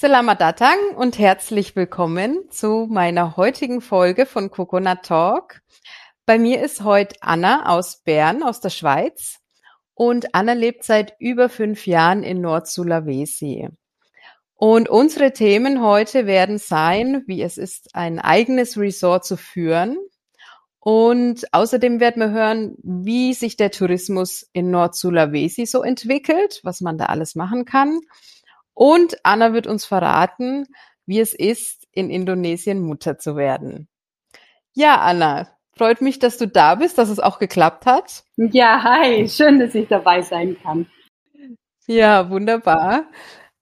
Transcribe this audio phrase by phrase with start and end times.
[0.00, 5.60] Selamat datang und herzlich willkommen zu meiner heutigen Folge von Coconut Talk.
[6.24, 9.40] Bei mir ist heute Anna aus Bern, aus der Schweiz.
[9.92, 13.68] Und Anna lebt seit über fünf Jahren in Nord-Sulawesi.
[14.54, 19.98] Und unsere Themen heute werden sein, wie es ist, ein eigenes Resort zu führen.
[20.78, 26.96] Und außerdem werden wir hören, wie sich der Tourismus in Nord-Sulawesi so entwickelt, was man
[26.96, 28.00] da alles machen kann
[28.80, 30.66] und Anna wird uns verraten,
[31.04, 33.90] wie es ist, in Indonesien Mutter zu werden.
[34.72, 38.24] Ja, Anna, freut mich, dass du da bist, dass es auch geklappt hat.
[38.36, 40.86] Ja, hi, schön, dass ich dabei sein kann.
[41.86, 43.04] Ja, wunderbar.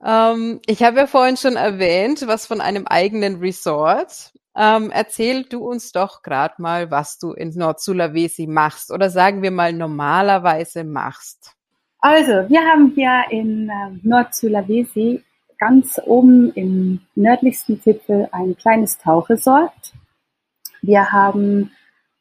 [0.04, 4.30] Ähm, ich habe ja vorhin schon erwähnt, was von einem eigenen Resort.
[4.56, 9.50] Ähm, erzähl du uns doch gerade mal, was du in Nord-Sulawesi machst oder sagen wir
[9.50, 11.57] mal normalerweise machst.
[12.00, 15.24] Also, wir haben hier in äh, Nord-Sulawesi
[15.58, 19.94] ganz oben im nördlichsten Zipfel ein kleines Tauchresort.
[20.80, 21.72] Wir haben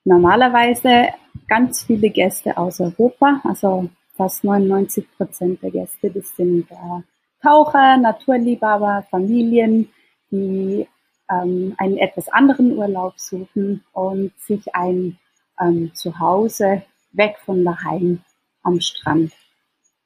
[0.04, 1.10] normalerweise
[1.48, 7.02] ganz viele Gäste aus Europa, also fast 99 Prozent der Gäste, das sind äh,
[7.44, 9.90] Taucher, Naturliebhaber, Familien,
[10.32, 10.88] die
[11.30, 15.20] ähm, einen etwas anderen Urlaub suchen und sich ein
[15.62, 16.82] ähm, Zuhause
[17.12, 18.22] weg von daheim
[18.64, 19.32] am Strand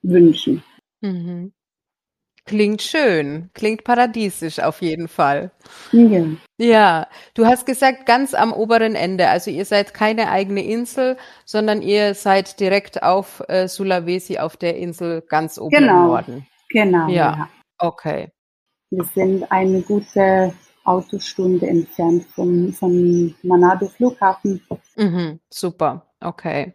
[0.01, 0.63] wünschen.
[1.01, 1.53] Mhm.
[2.45, 5.51] Klingt schön, klingt paradiesisch auf jeden Fall.
[5.91, 6.25] Ja.
[6.57, 9.29] ja, du hast gesagt, ganz am oberen Ende.
[9.29, 14.75] Also ihr seid keine eigene Insel, sondern ihr seid direkt auf äh, Sulawesi auf der
[14.77, 16.01] Insel ganz oben genau.
[16.01, 16.47] im Norden.
[16.69, 17.07] Genau.
[17.09, 17.13] Ja.
[17.13, 17.49] ja.
[17.77, 18.31] Okay.
[18.89, 20.53] Wir sind eine gute
[20.83, 24.61] Autostunde entfernt vom, vom Manado Flughafen.
[24.95, 26.07] Mhm, super.
[26.19, 26.73] Okay.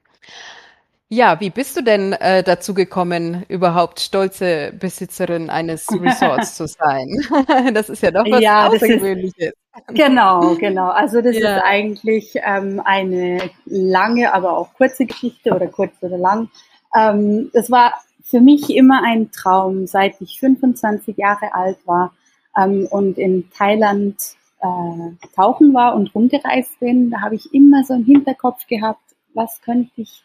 [1.08, 7.06] Ja, wie bist du denn äh, dazu gekommen, überhaupt stolze Besitzerin eines Resorts zu sein?
[7.74, 9.52] das ist ja doch was ja, Außergewöhnliches.
[9.52, 9.54] Ist,
[9.94, 10.88] genau, genau.
[10.88, 11.56] Also das ja.
[11.56, 16.48] ist eigentlich ähm, eine lange, aber auch kurze Geschichte oder kurz oder lang.
[16.96, 22.14] Ähm, das war für mich immer ein Traum, seit ich 25 Jahre alt war
[22.58, 24.16] ähm, und in Thailand
[24.60, 27.10] äh, tauchen war und rumgereist bin.
[27.10, 29.02] Da habe ich immer so im Hinterkopf gehabt,
[29.34, 30.24] was könnte ich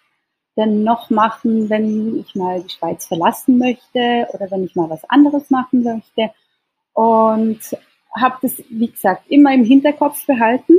[0.58, 5.10] denn noch machen, wenn ich mal die Schweiz verlassen möchte oder wenn ich mal was
[5.10, 6.34] anderes machen möchte.
[6.94, 7.60] Und
[8.20, 10.74] habe das, wie gesagt, immer im Hinterkopf behalten.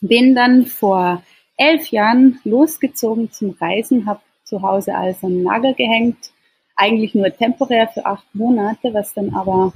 [0.00, 1.22] Bin dann vor
[1.56, 6.30] elf Jahren losgezogen zum Reisen, habe zu Hause alles am Nagel gehängt,
[6.76, 9.72] eigentlich nur temporär für acht Monate, was dann aber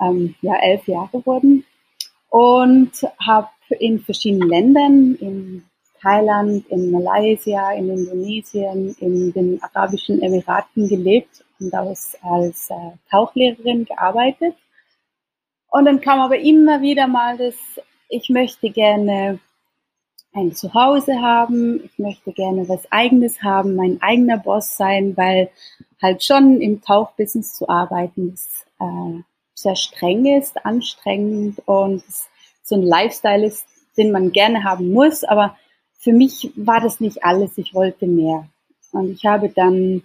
[0.00, 1.64] ähm, ja elf Jahre wurden
[2.30, 2.92] und
[3.24, 5.64] habe in verschiedenen Ländern, in
[6.02, 13.84] Thailand, in Malaysia, in Indonesien, in den Arabischen Emiraten gelebt und als, als äh, Tauchlehrerin
[13.84, 14.54] gearbeitet.
[15.70, 17.54] Und dann kam aber immer wieder mal das,
[18.08, 19.38] ich möchte gerne
[20.32, 25.50] ein Zuhause haben, ich möchte gerne was eigenes haben, mein eigener Boss sein, weil
[26.00, 29.22] halt schon im Tauchbusiness zu arbeiten ist äh,
[29.54, 32.02] sehr streng ist, anstrengend und
[32.62, 35.56] so ein Lifestyle ist, den man gerne haben muss, aber
[36.00, 38.48] für mich war das nicht alles, ich wollte mehr.
[38.90, 40.02] Und ich habe dann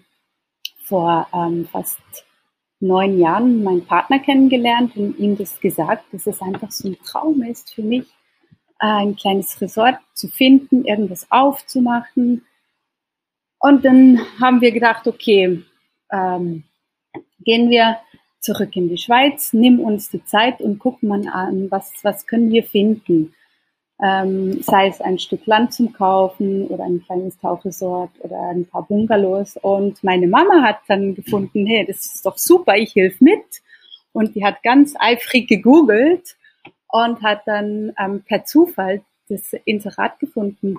[0.83, 1.99] vor ähm, fast
[2.81, 7.41] neun Jahren meinen Partner kennengelernt und ihm das gesagt, dass es einfach so ein Traum
[7.41, 8.05] ist für mich,
[8.79, 12.45] äh, ein kleines Resort zu finden, irgendwas aufzumachen.
[13.59, 15.63] Und dann haben wir gedacht, okay,
[16.11, 16.65] ähm,
[17.39, 17.97] gehen wir
[18.41, 22.51] zurück in die Schweiz, nimm uns die Zeit und gucken mal an, was, was können
[22.51, 23.33] wir finden
[24.03, 28.83] ähm, sei es ein Stück Land zum Kaufen oder ein kleines Tauchresort oder ein paar
[28.83, 29.57] Bungalows.
[29.57, 33.61] Und meine Mama hat dann gefunden, hey, das ist doch super, ich hilf mit.
[34.11, 36.35] Und die hat ganz eifrig gegoogelt
[36.87, 40.77] und hat dann ähm, per Zufall das Inserat gefunden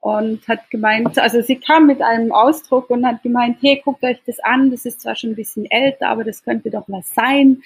[0.00, 4.18] und hat gemeint, also sie kam mit einem Ausdruck und hat gemeint, hey, guckt euch
[4.24, 7.62] das an, das ist zwar schon ein bisschen älter, aber das könnte doch was sein.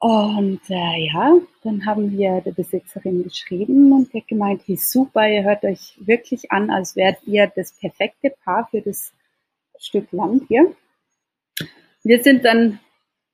[0.00, 5.42] Und äh, ja, dann haben wir der Besitzerin geschrieben und der gemeint, hey, super, ihr
[5.42, 9.12] hört euch wirklich an, als wärt ihr das perfekte Paar für das
[9.76, 10.72] Stück Land hier.
[12.04, 12.78] Wir sind dann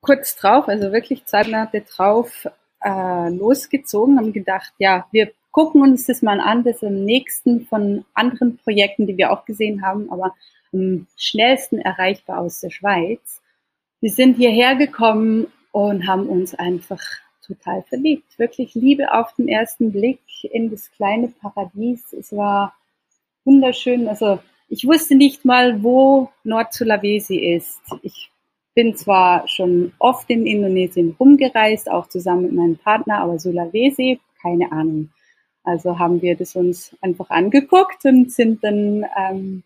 [0.01, 2.49] kurz drauf, also wirklich zwei Monate drauf,
[2.83, 8.07] äh, losgezogen, haben gedacht, ja, wir gucken uns das mal an, das am nächsten von
[8.15, 10.35] anderen Projekten, die wir auch gesehen haben, aber
[10.73, 13.43] am schnellsten erreichbar aus der Schweiz.
[14.01, 17.01] Wir sind hierher gekommen und haben uns einfach
[17.45, 18.39] total verliebt.
[18.39, 22.13] Wirklich Liebe auf den ersten Blick in das kleine Paradies.
[22.13, 22.77] Es war
[23.45, 24.07] wunderschön.
[24.07, 24.39] Also
[24.69, 27.81] ich wusste nicht mal, wo Nord-Sulawesi ist.
[28.03, 28.31] Ich
[28.77, 34.71] bin zwar schon oft in Indonesien rumgereist, auch zusammen mit meinem Partner, aber Sulawesi, keine
[34.71, 35.11] Ahnung.
[35.65, 39.65] Also haben wir das uns einfach angeguckt und sind dann ähm,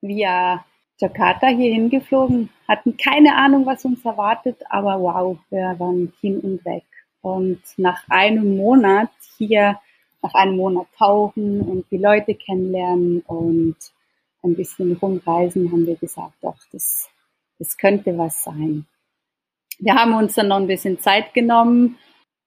[0.00, 0.64] via
[1.02, 6.64] Jakarta hier hingeflogen, hatten keine Ahnung, was uns erwartet, aber wow, wir waren hin und
[6.64, 6.84] weg.
[7.20, 9.80] Und nach einem Monat hier,
[10.22, 13.76] nach einem Monat tauchen und die Leute kennenlernen und
[14.44, 17.08] ein bisschen rumreisen, haben wir gesagt, doch, das,
[17.58, 18.86] das könnte was sein.
[19.80, 21.98] Wir haben uns dann noch ein bisschen Zeit genommen,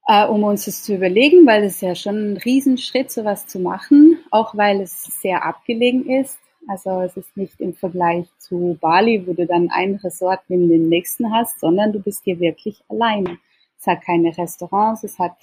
[0.08, 4.19] äh, um uns das zu überlegen, weil es ja schon ein Riesenschritt, sowas zu machen,
[4.31, 6.40] auch weil es sehr abgelegen ist.
[6.67, 10.89] Also es ist nicht im Vergleich zu Bali, wo du dann ein Resort neben dem
[10.89, 13.38] nächsten hast, sondern du bist hier wirklich alleine.
[13.79, 15.35] Es hat keine Restaurants, es hat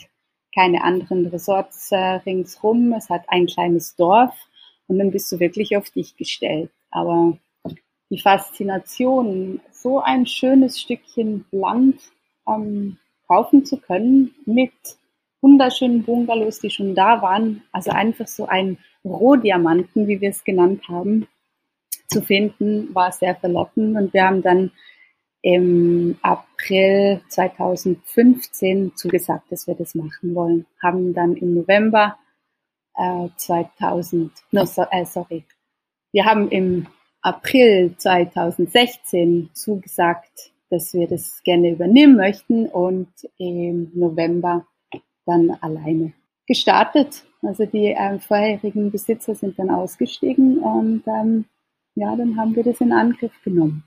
[0.55, 4.35] keine anderen Resorts äh, ringsrum, es hat ein kleines Dorf
[4.87, 6.71] und dann bist du wirklich auf dich gestellt.
[6.91, 7.39] Aber
[8.11, 12.01] die Faszination, so ein schönes Stückchen Land
[12.47, 14.73] ähm, kaufen zu können mit
[15.41, 20.89] wunderschönen Bungalows, die schon da waren, also einfach so ein Rohdiamanten, wie wir es genannt
[20.89, 21.27] haben,
[22.09, 23.97] zu finden, war sehr verlockend.
[23.97, 24.71] Und wir haben dann
[25.43, 30.67] im April 2015 zugesagt, dass wir das machen wollen.
[30.81, 32.17] Haben dann im November
[32.97, 35.45] äh, 2000, no, so, äh, sorry,
[36.13, 36.87] wir haben im
[37.23, 43.09] April 2016 zugesagt, dass wir das gerne übernehmen möchten und
[43.39, 44.67] im November
[45.25, 46.13] dann alleine
[46.53, 47.25] gestartet.
[47.41, 51.47] Also die äh, vorherigen Besitzer sind dann ausgestiegen und ähm,
[51.95, 53.85] ja, dann haben wir das in Angriff genommen.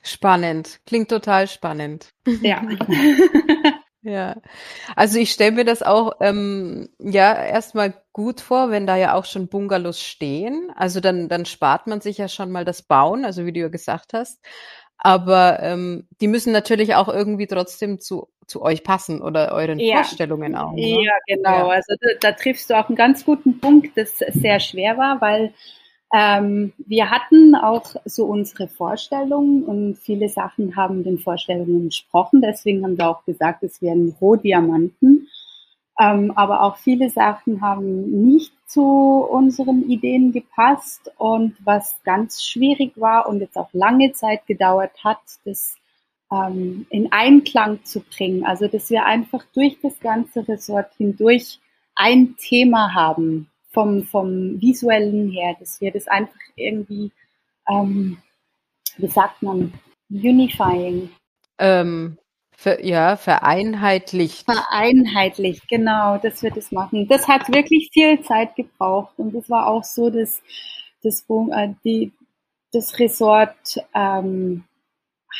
[0.00, 2.10] Spannend, klingt total spannend.
[2.40, 2.62] Ja.
[4.02, 4.36] ja,
[4.94, 9.24] also ich stelle mir das auch ähm, ja erstmal gut vor, wenn da ja auch
[9.24, 10.70] schon Bungalows stehen.
[10.76, 13.68] Also dann, dann spart man sich ja schon mal das Bauen, also wie du ja
[13.68, 14.40] gesagt hast.
[14.98, 19.96] Aber ähm, die müssen natürlich auch irgendwie trotzdem zu, zu euch passen oder euren ja.
[19.96, 20.72] Vorstellungen auch.
[20.72, 21.04] Ne?
[21.04, 21.68] Ja, genau.
[21.68, 21.68] Ja.
[21.68, 25.52] Also da, da, triffst du auch einen ganz guten Punkt, das sehr schwer war, weil
[26.14, 32.40] ähm, wir hatten auch so unsere Vorstellungen und viele Sachen haben den Vorstellungen entsprochen.
[32.40, 35.28] Deswegen haben wir auch gesagt, es wären Rohdiamanten.
[36.00, 42.92] Ähm, aber auch viele Sachen haben nicht zu unseren Ideen gepasst und was ganz schwierig
[42.96, 45.76] war und jetzt auch lange Zeit gedauert hat, das
[46.32, 48.44] ähm, in Einklang zu bringen.
[48.44, 51.60] Also dass wir einfach durch das ganze Resort hindurch
[51.94, 57.12] ein Thema haben vom, vom visuellen her, dass wir das einfach irgendwie,
[57.68, 58.18] ähm,
[58.96, 59.72] wie sagt man,
[60.10, 61.10] unifying.
[61.58, 62.18] Ähm,
[62.56, 64.44] Ver, ja, vereinheitlicht.
[64.44, 67.08] Vereinheitlicht, genau, dass wir das machen.
[67.08, 70.40] Das hat wirklich viel Zeit gebraucht und das war auch so, dass
[71.02, 72.12] das, äh, die,
[72.72, 74.64] das Resort ähm,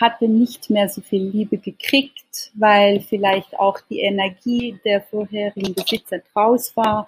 [0.01, 6.19] hatte nicht mehr so viel Liebe gekriegt, weil vielleicht auch die Energie der vorherigen Besitzer
[6.33, 7.07] draus war.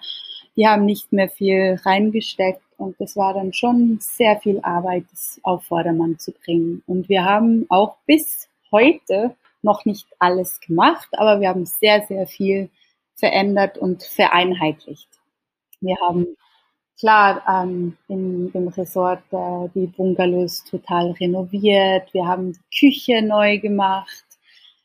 [0.55, 5.39] Die haben nicht mehr viel reingesteckt und das war dann schon sehr viel Arbeit, das
[5.43, 6.81] auf Vordermann zu bringen.
[6.87, 9.35] Und wir haben auch bis heute
[9.67, 12.69] noch nicht alles gemacht, aber wir haben sehr, sehr viel
[13.13, 15.09] verändert und vereinheitlicht.
[15.81, 16.25] Wir haben
[16.99, 22.11] klar ähm, im, im Resort äh, die Bungalows total renoviert.
[22.13, 24.25] Wir haben die Küche neu gemacht.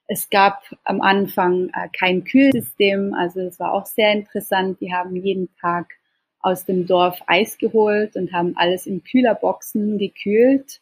[0.06, 4.80] Es gab am Anfang äh, kein Kühlsystem, also es war auch sehr interessant.
[4.80, 5.86] Die haben jeden Tag
[6.40, 10.80] aus dem Dorf Eis geholt und haben alles in Kühlerboxen gekühlt.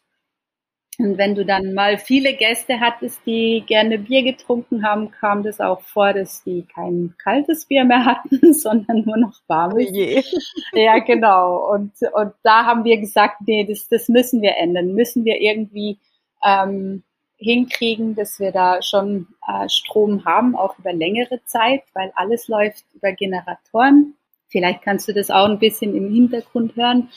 [1.01, 5.59] Und wenn du dann mal viele Gäste hattest, die gerne Bier getrunken haben, kam das
[5.59, 9.87] auch vor, dass die kein kaltes Bier mehr hatten, sondern nur noch warmes.
[9.91, 11.73] Oh ja, genau.
[11.73, 14.93] Und, und da haben wir gesagt, nee, das, das müssen wir ändern.
[14.93, 15.97] Müssen wir irgendwie
[16.43, 17.03] ähm,
[17.37, 22.85] hinkriegen, dass wir da schon äh, Strom haben, auch über längere Zeit, weil alles läuft
[22.93, 24.13] über Generatoren.
[24.49, 27.09] Vielleicht kannst du das auch ein bisschen im Hintergrund hören.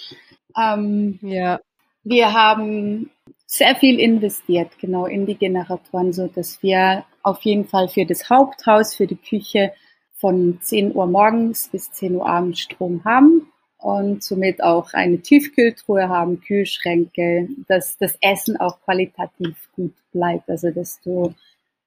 [0.57, 1.61] Ähm, ja.
[2.05, 3.11] Wir haben
[3.56, 8.28] sehr viel investiert, genau in die Generatoren, so dass wir auf jeden Fall für das
[8.28, 9.73] Haupthaus, für die Küche
[10.14, 16.08] von 10 Uhr morgens bis 10 Uhr abends Strom haben und somit auch eine Tiefkühltruhe
[16.08, 21.34] haben, Kühlschränke, dass das Essen auch qualitativ gut bleibt, also dass du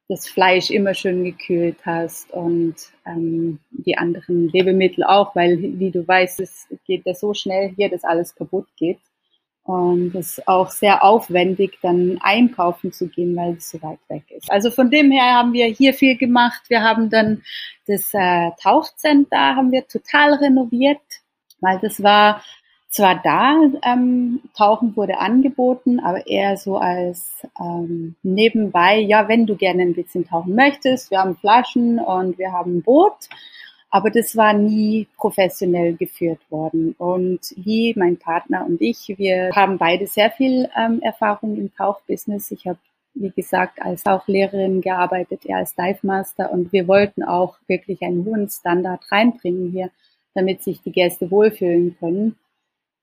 [0.07, 6.07] das Fleisch immer schön gekühlt hast und ähm, die anderen Lebensmittel auch, weil wie du
[6.07, 8.99] weißt, es geht ja so schnell hier, dass alles kaputt geht.
[9.67, 14.23] Und es ist auch sehr aufwendig, dann einkaufen zu gehen, weil es so weit weg
[14.29, 14.49] ist.
[14.49, 16.61] Also von dem her haben wir hier viel gemacht.
[16.69, 17.41] Wir haben dann
[17.85, 21.01] das äh, Tauchcenter haben wir total renoviert,
[21.59, 22.41] weil das war
[22.87, 29.57] zwar da, ähm, Tauchen wurde angeboten, aber eher so als ähm, nebenbei, ja, wenn du
[29.57, 33.27] gerne ein bisschen tauchen möchtest, wir haben Flaschen und wir haben ein Boot
[33.89, 36.93] aber das war nie professionell geführt worden.
[36.97, 42.51] Und Lee, mein Partner und ich, wir haben beide sehr viel ähm, Erfahrung im Tauchbusiness.
[42.51, 42.79] Ich habe,
[43.13, 46.51] wie gesagt, als Tauchlehrerin gearbeitet, er als Dive Master.
[46.51, 49.89] Und wir wollten auch wirklich einen hohen Standard reinbringen hier,
[50.33, 52.35] damit sich die Gäste wohlfühlen können.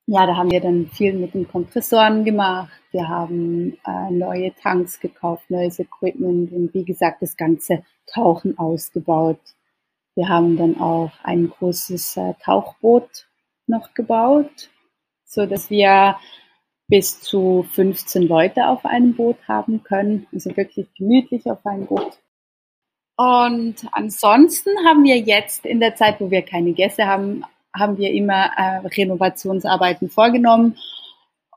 [0.07, 2.71] Ja, da haben wir dann viel mit den Kompressoren gemacht.
[2.91, 9.39] Wir haben äh, neue Tanks gekauft, neues Equipment und wie gesagt, das ganze Tauchen ausgebaut.
[10.15, 13.27] Wir haben dann auch ein großes äh, Tauchboot
[13.67, 14.69] noch gebaut,
[15.25, 16.15] so dass wir
[16.87, 22.19] bis zu 15 Leute auf einem Boot haben können, also wirklich gemütlich auf einem Boot.
[23.17, 27.43] Und ansonsten haben wir jetzt in der Zeit, wo wir keine Gäste haben,
[27.73, 30.77] haben wir immer äh, Renovationsarbeiten vorgenommen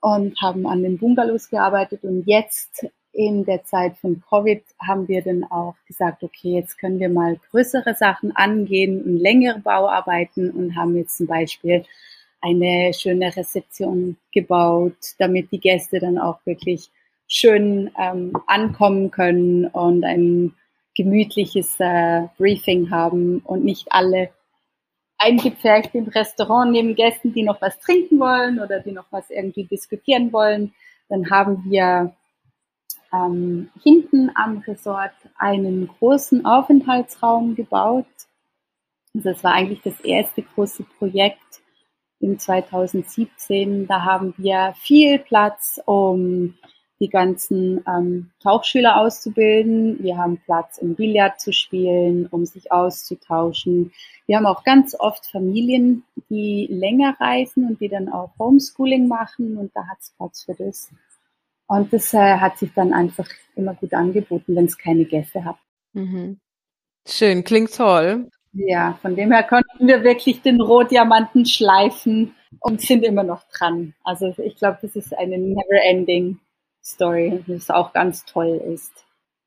[0.01, 2.05] und haben an den Bungalows gearbeitet.
[2.05, 7.01] Und jetzt in der Zeit von Covid haben wir dann auch gesagt, okay, jetzt können
[7.01, 11.85] wir mal größere Sachen angehen und längere Bauarbeiten und haben jetzt zum Beispiel
[12.41, 16.91] eine schöne Rezeption gebaut, damit die Gäste dann auch wirklich
[17.27, 20.55] schön ähm, ankommen können und ein
[20.95, 24.31] gemütliches äh, Briefing haben und nicht alle
[25.19, 29.65] eingepfercht im Restaurant neben Gästen, die noch was trinken wollen oder die noch was irgendwie
[29.65, 30.73] diskutieren wollen.
[31.09, 32.15] Dann haben wir
[33.13, 38.07] ähm, hinten am Resort einen großen Aufenthaltsraum gebaut.
[39.15, 41.63] Also das war eigentlich das erste große Projekt
[42.21, 43.87] in 2017.
[43.87, 46.55] Da haben wir viel Platz, um
[47.01, 50.03] die ganzen ähm, Tauchschüler auszubilden.
[50.03, 53.93] Wir haben Platz, um Billard zu spielen, um sich auszutauschen.
[54.27, 59.57] Wir haben auch ganz oft Familien, die länger reisen und die dann auch Homeschooling machen
[59.59, 60.91] und da hat es Platz für das.
[61.69, 65.57] Und das äh, hat sich dann einfach immer gut angeboten, wenn es keine Gäste hat.
[65.93, 66.41] Mhm.
[67.07, 68.31] Schön, klingt toll.
[68.53, 73.95] Ja, von dem her konnten wir wirklich den Rohdiamanten schleifen und sind immer noch dran.
[74.03, 76.39] Also ich glaube, das ist eine never-ending
[76.83, 78.93] Story, das auch ganz toll ist,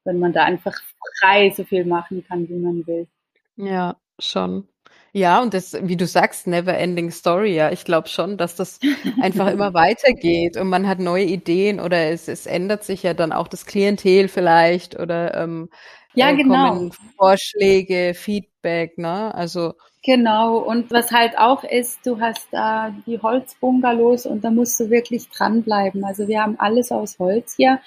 [0.04, 0.76] wenn man da einfach
[1.20, 3.08] frei so viel machen kann, wie man will.
[3.56, 4.68] Ja, schon.
[5.14, 7.72] Ja, und das, wie du sagst, never ending story, ja.
[7.72, 8.80] Ich glaube schon, dass das
[9.22, 13.34] einfach immer weitergeht und man hat neue Ideen oder es, es ändert sich ja dann
[13.34, 15.70] auch das Klientel vielleicht oder ähm,
[16.14, 16.90] ja, äh, genau.
[17.18, 19.34] Vorschläge, Feedback, ne?
[19.36, 24.50] Also Genau, und was halt auch ist, du hast da äh, die Holzbungalows und da
[24.50, 26.04] musst du wirklich dranbleiben.
[26.04, 27.80] Also wir haben alles aus Holz hier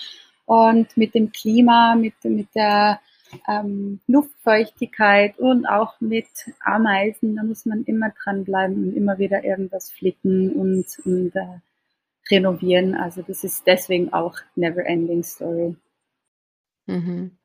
[0.46, 3.00] und mit dem Klima, mit, mit der
[3.48, 6.26] ähm, Luftfeuchtigkeit und auch mit
[6.60, 7.36] Ameisen.
[7.36, 11.60] Da muss man immer dranbleiben und immer wieder irgendwas flicken und, und äh,
[12.30, 12.94] renovieren.
[12.94, 15.76] Also das ist deswegen auch Never Ending Story.
[16.86, 17.36] Mhm.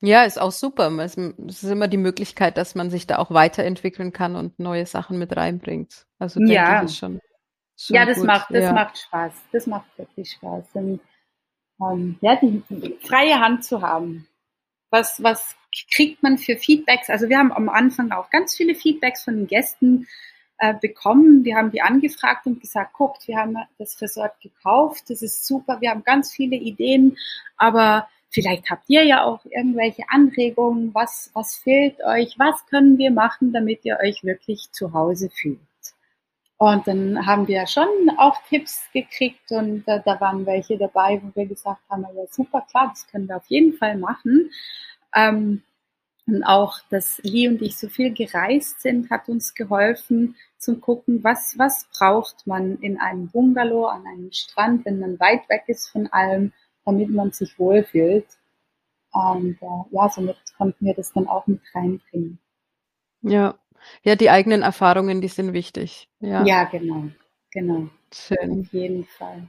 [0.00, 0.90] Ja, ist auch super.
[0.98, 5.18] Es ist immer die Möglichkeit, dass man sich da auch weiterentwickeln kann und neue Sachen
[5.18, 6.06] mit reinbringt.
[6.18, 6.78] Also denke ja.
[6.78, 7.20] ich, ist schon,
[7.76, 8.26] schon Ja, das gut.
[8.26, 8.72] macht, das ja.
[8.72, 9.32] macht Spaß.
[9.52, 10.64] Das macht wirklich Spaß.
[10.74, 11.00] Und,
[11.80, 12.62] ähm, ja, die
[13.02, 14.26] freie Hand zu haben
[14.94, 15.56] was, was
[15.92, 17.10] kriegt man für Feedbacks?
[17.10, 20.06] Also wir haben am Anfang auch ganz viele Feedbacks von den Gästen
[20.58, 21.44] äh, bekommen.
[21.44, 25.80] Wir haben die angefragt und gesagt, guckt, wir haben das Resort gekauft, das ist super,
[25.80, 27.16] wir haben ganz viele Ideen,
[27.56, 33.10] aber vielleicht habt ihr ja auch irgendwelche Anregungen, was, was fehlt euch, was können wir
[33.10, 35.58] machen, damit ihr euch wirklich zu Hause fühlt.
[36.64, 41.30] Und dann haben wir schon auch Tipps gekriegt und äh, da waren welche dabei, wo
[41.38, 44.50] wir gesagt haben, ja super, klar, das können wir auf jeden Fall machen.
[45.14, 45.62] Ähm,
[46.26, 51.22] und auch, dass Lee und ich so viel gereist sind, hat uns geholfen zum gucken,
[51.22, 55.90] was, was braucht man in einem Bungalow, an einem Strand, wenn man weit weg ist
[55.90, 56.54] von allem,
[56.86, 58.26] damit man sich wohlfühlt.
[59.12, 62.38] Und äh, ja, somit konnten wir das dann auch mit reinbringen.
[63.20, 63.54] Ja,
[64.02, 66.08] ja, die eigenen Erfahrungen, die sind wichtig.
[66.20, 67.08] Ja, ja genau,
[67.50, 67.88] genau.
[68.12, 68.60] Schön.
[68.60, 69.48] Auf jeden Fall.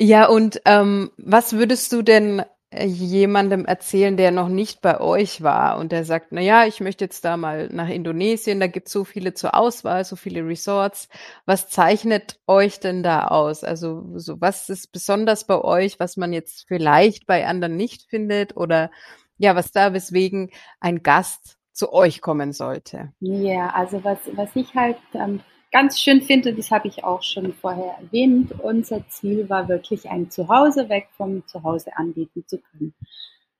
[0.00, 2.42] Ja, und ähm, was würdest du denn
[2.72, 6.80] äh, jemandem erzählen, der noch nicht bei euch war und der sagt, na ja, ich
[6.80, 10.46] möchte jetzt da mal nach Indonesien, da gibt es so viele zur Auswahl, so viele
[10.46, 11.08] Resorts.
[11.44, 13.62] Was zeichnet euch denn da aus?
[13.62, 18.56] Also so was ist besonders bei euch, was man jetzt vielleicht bei anderen nicht findet
[18.56, 18.90] oder
[19.38, 23.12] ja, was da weswegen ein Gast zu euch kommen sollte?
[23.20, 25.40] Ja, also was was ich halt ähm,
[25.72, 30.30] ganz schön finde, das habe ich auch schon vorher erwähnt, unser Ziel war wirklich ein
[30.30, 32.94] Zuhause weg vom Zuhause anbieten zu können.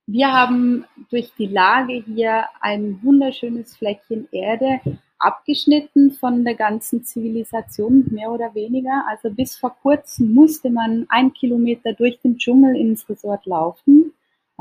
[0.05, 4.81] Wir haben durch die Lage hier ein wunderschönes Fleckchen Erde
[5.17, 9.05] abgeschnitten von der ganzen Zivilisation, mehr oder weniger.
[9.07, 14.13] Also bis vor kurzem musste man ein Kilometer durch den Dschungel ins Resort laufen.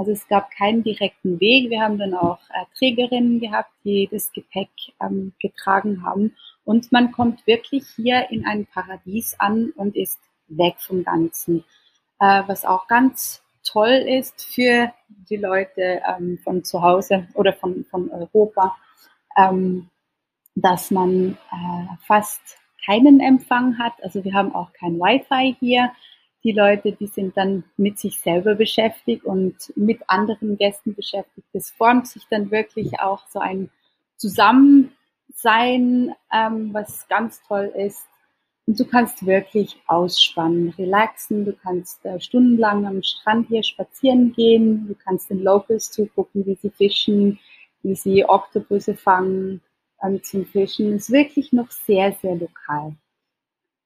[0.02, 1.70] Also es gab keinen direkten Weg.
[1.70, 4.68] Wir haben dann auch äh, Trägerinnen gehabt, die das Gepäck
[5.00, 6.34] ähm, getragen haben.
[6.64, 10.18] Und man kommt wirklich hier in ein Paradies an und ist
[10.48, 11.62] weg vom Ganzen.
[12.18, 14.92] Äh, was auch ganz toll ist für
[15.30, 18.76] die Leute ähm, von zu Hause oder von, von Europa,
[19.38, 19.88] ähm,
[20.56, 22.40] dass man äh, fast
[22.84, 23.92] keinen Empfang hat.
[24.02, 25.92] Also wir haben auch kein Wi-Fi hier.
[26.44, 31.46] Die Leute, die sind dann mit sich selber beschäftigt und mit anderen Gästen beschäftigt.
[31.52, 33.70] Es formt sich dann wirklich auch so ein
[34.16, 34.92] Zusammen
[35.34, 38.06] sein, ähm, was ganz toll ist.
[38.66, 44.86] Und du kannst wirklich ausspannen, relaxen, du kannst äh, stundenlang am Strand hier spazieren gehen,
[44.86, 47.40] du kannst den Locals zugucken, wie sie fischen,
[47.82, 49.60] wie sie Oktopusse fangen
[50.02, 50.94] ähm, zum Fischen.
[50.94, 52.94] Es ist wirklich noch sehr, sehr lokal.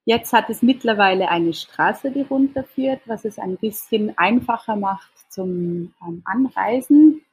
[0.07, 5.93] Jetzt hat es mittlerweile eine Straße, die runterführt, was es ein bisschen einfacher macht zum
[6.01, 7.25] ähm, Anreisen.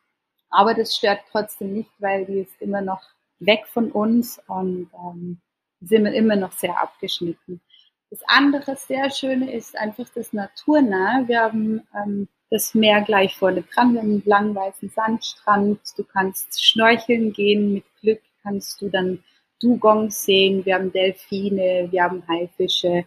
[0.51, 3.01] Aber das stört trotzdem nicht, weil die ist immer noch
[3.39, 5.41] weg von uns und ähm,
[5.83, 7.61] sind immer noch sehr abgeschnitten.
[8.11, 11.29] Das andere sehr Schöne ist einfach das Naturnahe.
[11.29, 15.79] Wir haben ähm, das Meer gleich vorne dran, wir haben einen langen weißen Sandstrand.
[15.97, 19.23] Du kannst schnorcheln gehen, mit Glück kannst du dann
[19.65, 23.05] Dugongs sehen, wir haben Delfine, wir haben Haifische, äh,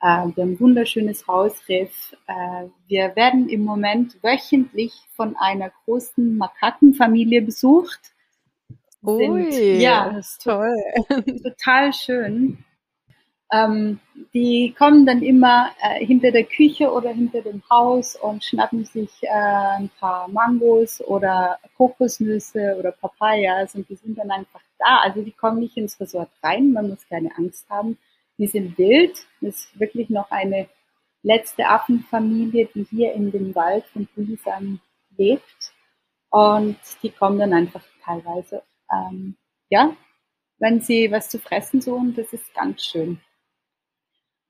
[0.00, 2.16] wir haben ein wunderschönes Hausriff.
[2.26, 8.00] Äh, wir werden im Moment wöchentlich von einer großen Makakenfamilie besucht
[9.02, 9.30] sind.
[9.30, 10.74] Ui, ja, das ist toll.
[11.42, 12.58] Total schön.
[13.50, 13.98] Ähm,
[14.34, 19.10] die kommen dann immer äh, hinter der Küche oder hinter dem Haus und schnappen sich
[19.22, 25.00] äh, ein paar Mangos oder Kokosnüsse oder Papayas und die sind dann einfach da.
[25.02, 27.98] Also die kommen nicht ins Resort rein, man muss keine Angst haben.
[28.38, 29.16] Die sind wild.
[29.40, 30.68] Das ist wirklich noch eine
[31.22, 34.80] letzte Affenfamilie, die hier in dem Wald von Pulisam
[35.16, 35.72] lebt.
[36.30, 38.62] Und die kommen dann einfach teilweise
[38.92, 39.36] ähm,
[39.70, 39.96] ja,
[40.58, 43.20] wenn sie was zu fressen suchen, das ist ganz schön.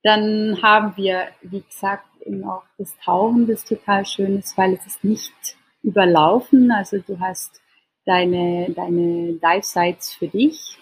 [0.02, 4.86] Dann haben wir, wie gesagt, eben auch das Tauchen, das total schön ist, weil es
[4.86, 6.70] ist nicht überlaufen.
[6.70, 7.60] Also du hast
[8.08, 10.78] deine, deine Dive Sites für dich.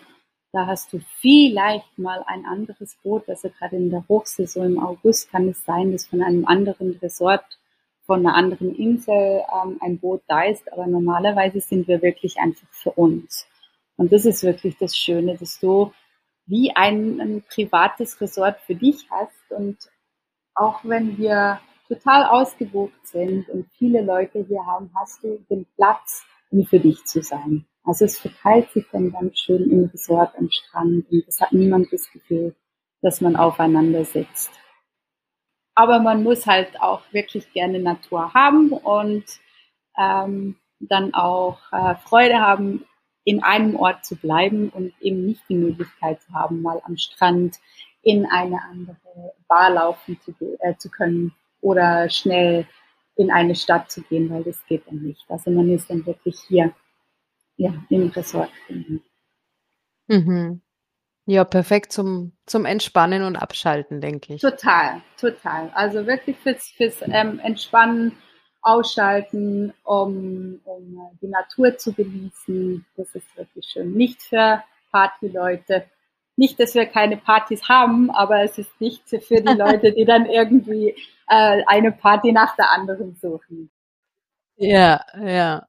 [0.52, 3.28] Da hast du vielleicht mal ein anderes Boot.
[3.28, 7.44] Also gerade in der Hochsaison im August kann es sein, dass von einem anderen Resort,
[8.06, 10.72] von einer anderen Insel ähm, ein Boot da ist.
[10.72, 13.46] Aber normalerweise sind wir wirklich einfach für uns.
[13.96, 15.92] Und das ist wirklich das Schöne, dass du
[16.46, 19.50] wie ein, ein privates Resort für dich hast.
[19.50, 19.78] Und
[20.54, 26.24] auch wenn wir total ausgebucht sind und viele Leute hier haben, hast du den Platz,
[26.50, 27.66] um für dich zu sein.
[27.84, 31.92] Also es verteilt sich dann ganz schön im Resort am Strand und es hat niemand
[31.92, 32.54] das Gefühl,
[33.00, 34.50] dass man aufeinander sitzt.
[35.74, 39.24] Aber man muss halt auch wirklich gerne Natur haben und
[39.98, 42.84] ähm, dann auch äh, Freude haben
[43.24, 47.56] in einem Ort zu bleiben und eben nicht die Möglichkeit zu haben, mal am Strand
[48.02, 48.96] in eine andere
[49.48, 52.66] Bar laufen zu, äh, zu können oder schnell
[53.16, 55.24] in eine Stadt zu gehen, weil das geht dann nicht.
[55.28, 56.72] Also man ist dann wirklich hier
[57.56, 58.50] ja, im Resort.
[60.08, 60.60] Mhm.
[61.24, 64.42] Ja, perfekt zum, zum Entspannen und Abschalten, denke ich.
[64.42, 65.70] Total, total.
[65.74, 68.12] Also wirklich fürs, fürs ähm, Entspannen
[68.62, 72.84] ausschalten, um, um die Natur zu genießen.
[72.96, 73.92] Das ist wirklich schön.
[73.92, 75.86] Nicht für Partyleute.
[76.36, 80.26] Nicht, dass wir keine Partys haben, aber es ist nicht für die Leute, die dann
[80.26, 80.94] irgendwie
[81.28, 83.70] äh, eine Party nach der anderen suchen.
[84.56, 85.66] Ja, ja.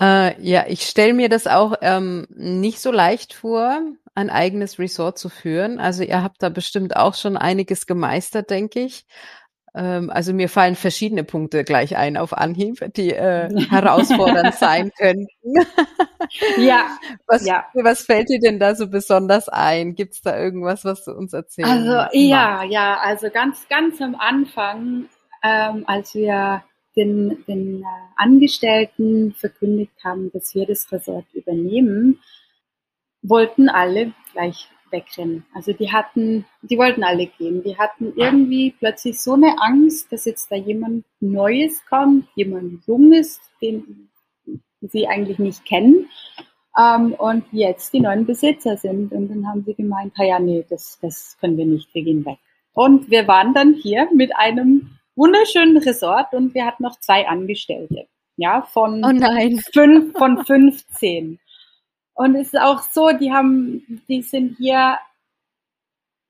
[0.00, 3.80] Äh, ja, ich stelle mir das auch ähm, nicht so leicht vor,
[4.14, 5.78] ein eigenes Resort zu führen.
[5.80, 9.06] Also ihr habt da bestimmt auch schon einiges gemeistert, denke ich.
[9.74, 15.26] Ähm, also mir fallen verschiedene Punkte gleich ein auf Anhieb, die äh, herausfordernd sein könnten.
[16.58, 16.98] ja.
[17.26, 17.66] Was, ja.
[17.74, 19.94] was fällt dir denn da so besonders ein?
[19.94, 24.14] Gibt es da irgendwas, was du uns erzählen Also ja, ja, also ganz, ganz am
[24.14, 25.06] Anfang,
[25.42, 26.62] ähm, als wir
[26.96, 27.84] den, den äh,
[28.16, 32.20] Angestellten verkündigt haben, dass wir das Resort übernehmen,
[33.22, 35.44] wollten alle gleich wegrennen.
[35.54, 37.62] Also die hatten, die wollten alle gehen.
[37.62, 43.40] Die hatten irgendwie plötzlich so eine Angst, dass jetzt da jemand Neues kommt, jemand Junges,
[43.60, 44.08] den
[44.80, 46.08] sie eigentlich nicht kennen
[46.78, 49.12] ähm, und jetzt die neuen Besitzer sind.
[49.12, 52.38] Und dann haben sie gemeint, ja, nee, das, das können wir nicht, wir gehen weg.
[52.72, 58.06] Und wir waren dann hier mit einem wunderschönen Resort und wir hatten noch zwei Angestellte.
[58.36, 61.40] Ja, von, oh fünf, von 15.
[62.18, 64.98] Und es ist auch so, die haben, die sind hier,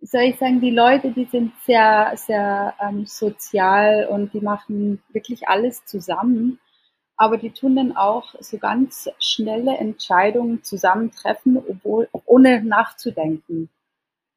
[0.02, 5.48] soll ich sagen, die Leute, die sind sehr, sehr ähm, sozial und die machen wirklich
[5.48, 6.60] alles zusammen.
[7.16, 13.70] Aber die tun dann auch so ganz schnelle Entscheidungen zusammentreffen, obwohl, ohne nachzudenken.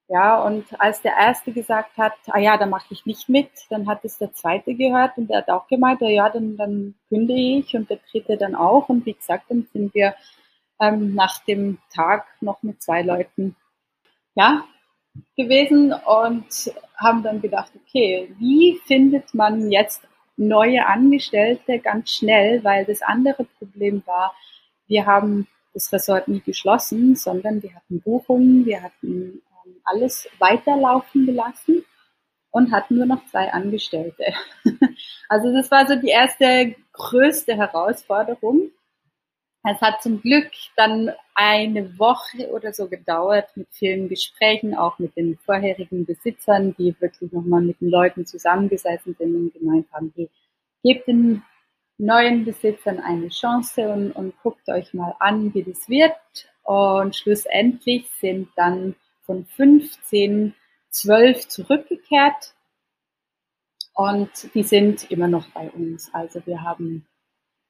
[0.08, 3.90] Ja, und als der erste gesagt hat, ah ja, da mache ich nicht mit, dann
[3.90, 7.60] hat es der zweite gehört und der hat auch gemeint, ja, ja dann, dann kündige
[7.60, 8.88] ich und der dritte dann auch.
[8.88, 10.16] Und wie gesagt, dann sind wir
[10.82, 13.56] ähm, nach dem Tag noch mit zwei Leuten
[14.36, 14.66] ja,
[15.38, 20.02] gewesen und haben dann gedacht, okay, wie findet man jetzt
[20.38, 24.34] neue Angestellte ganz schnell, weil das andere Problem war,
[24.88, 31.26] wir haben das Resort nie geschlossen, sondern wir hatten Buchungen, wir hatten ähm, alles weiterlaufen
[31.26, 31.86] gelassen
[32.50, 34.34] und hatten nur noch zwei Angestellte.
[35.30, 38.72] also das war so die erste größte Herausforderung.
[39.64, 45.16] Es hat zum Glück dann eine Woche oder so gedauert mit vielen Gesprächen, auch mit
[45.16, 50.30] den vorherigen Besitzern, die wirklich nochmal mit den Leuten zusammengesessen sind und gemeint haben, hey,
[50.84, 51.44] gebt den
[52.00, 56.16] neuen Besitzern eine Chance und, und guckt euch mal an, wie das wird.
[56.64, 60.56] Und schlussendlich sind dann von 15
[60.92, 62.54] 12 zurückgekehrt
[63.94, 66.14] und die sind immer noch bei uns.
[66.14, 67.08] Also wir haben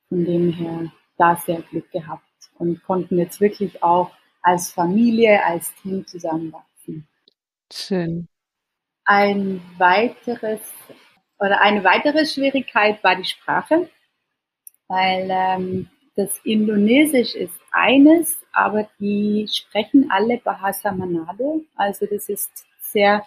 [0.09, 0.91] von dem her
[1.21, 2.23] da sehr Glück gehabt
[2.57, 7.07] und konnten jetzt wirklich auch als Familie, als Team zusammenwachsen.
[7.71, 8.27] Schön.
[9.05, 10.61] Ein weiteres
[11.37, 13.89] oder eine weitere Schwierigkeit war die Sprache,
[14.87, 22.65] weil ähm, das Indonesisch ist eines, aber die sprechen alle Bahasa Manado, also das ist
[22.79, 23.25] sehr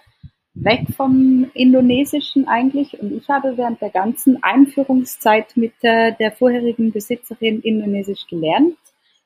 [0.54, 2.98] weg vom Indonesischen eigentlich.
[3.00, 8.76] Und ich habe während der ganzen Einführungszeit mit der, der vorherigen Besitzerin Indonesisch gelernt.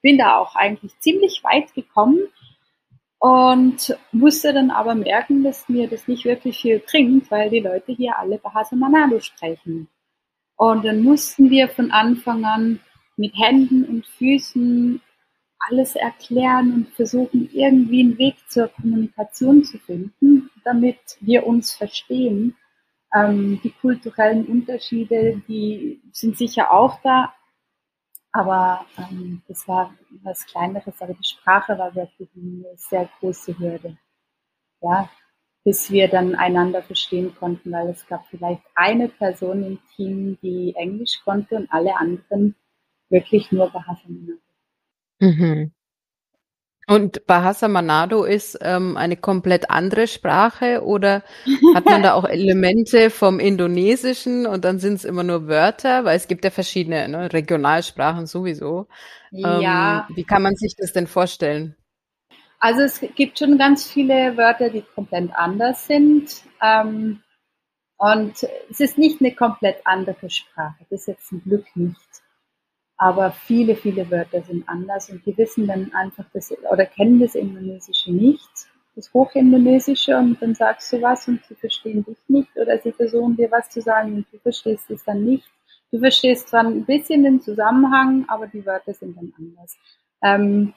[0.01, 2.21] Bin da auch eigentlich ziemlich weit gekommen
[3.19, 7.93] und musste dann aber merken, dass mir das nicht wirklich viel bringt, weil die Leute
[7.93, 9.89] hier alle Bahasa Manado sprechen.
[10.57, 12.81] Und dann mussten wir von Anfang an
[13.17, 15.01] mit Händen und Füßen
[15.59, 22.57] alles erklären und versuchen, irgendwie einen Weg zur Kommunikation zu finden, damit wir uns verstehen.
[23.15, 27.35] Ähm, die kulturellen Unterschiede, die sind sicher auch da,
[28.33, 33.97] aber ähm, das war was Kleineres, aber die Sprache war wirklich eine sehr große Hürde.
[34.81, 35.11] Ja,
[35.65, 40.75] bis wir dann einander verstehen konnten, weil es gab vielleicht eine Person im Team, die
[40.77, 42.55] Englisch konnte und alle anderen
[43.11, 44.09] wirklich nur Bahasa
[45.21, 45.73] Mhm.
[46.89, 51.23] Und Bahasa Manado ist ähm, eine komplett andere Sprache oder
[51.75, 56.17] hat man da auch Elemente vom Indonesischen und dann sind es immer nur Wörter, weil
[56.17, 58.89] es gibt ja verschiedene ne, Regionalsprachen sowieso.
[59.31, 60.07] Ja.
[60.09, 61.77] Ähm, wie kann man sich das denn vorstellen?
[62.59, 66.43] Also es gibt schon ganz viele Wörter, die komplett anders sind.
[66.63, 67.21] Ähm,
[67.99, 68.35] und
[68.71, 70.87] es ist nicht eine komplett andere Sprache.
[70.89, 72.08] Das ist jetzt zum Glück nicht
[72.99, 77.37] aber viele, viele Wörter sind anders und die wissen dann einfach das oder kennen das
[77.37, 78.51] Indonesische nicht,
[78.97, 83.37] das Hochindonesische und dann sagst du was und sie verstehen dich nicht oder sie versuchen
[83.37, 85.49] dir was zu sagen und du verstehst es dann nicht.
[85.91, 89.79] Du verstehst zwar ein bisschen den Zusammenhang, aber die Wörter sind dann anders.
[90.23, 90.75] Ähm,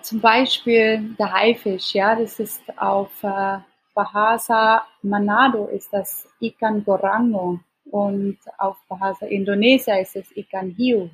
[0.00, 3.58] zum Beispiel der Haifisch, ja, das ist auf äh,
[3.94, 11.10] Bahasa Manado ist das Ikan Gorango und auf Bahasa Indonesia ist es Ikan Hiu.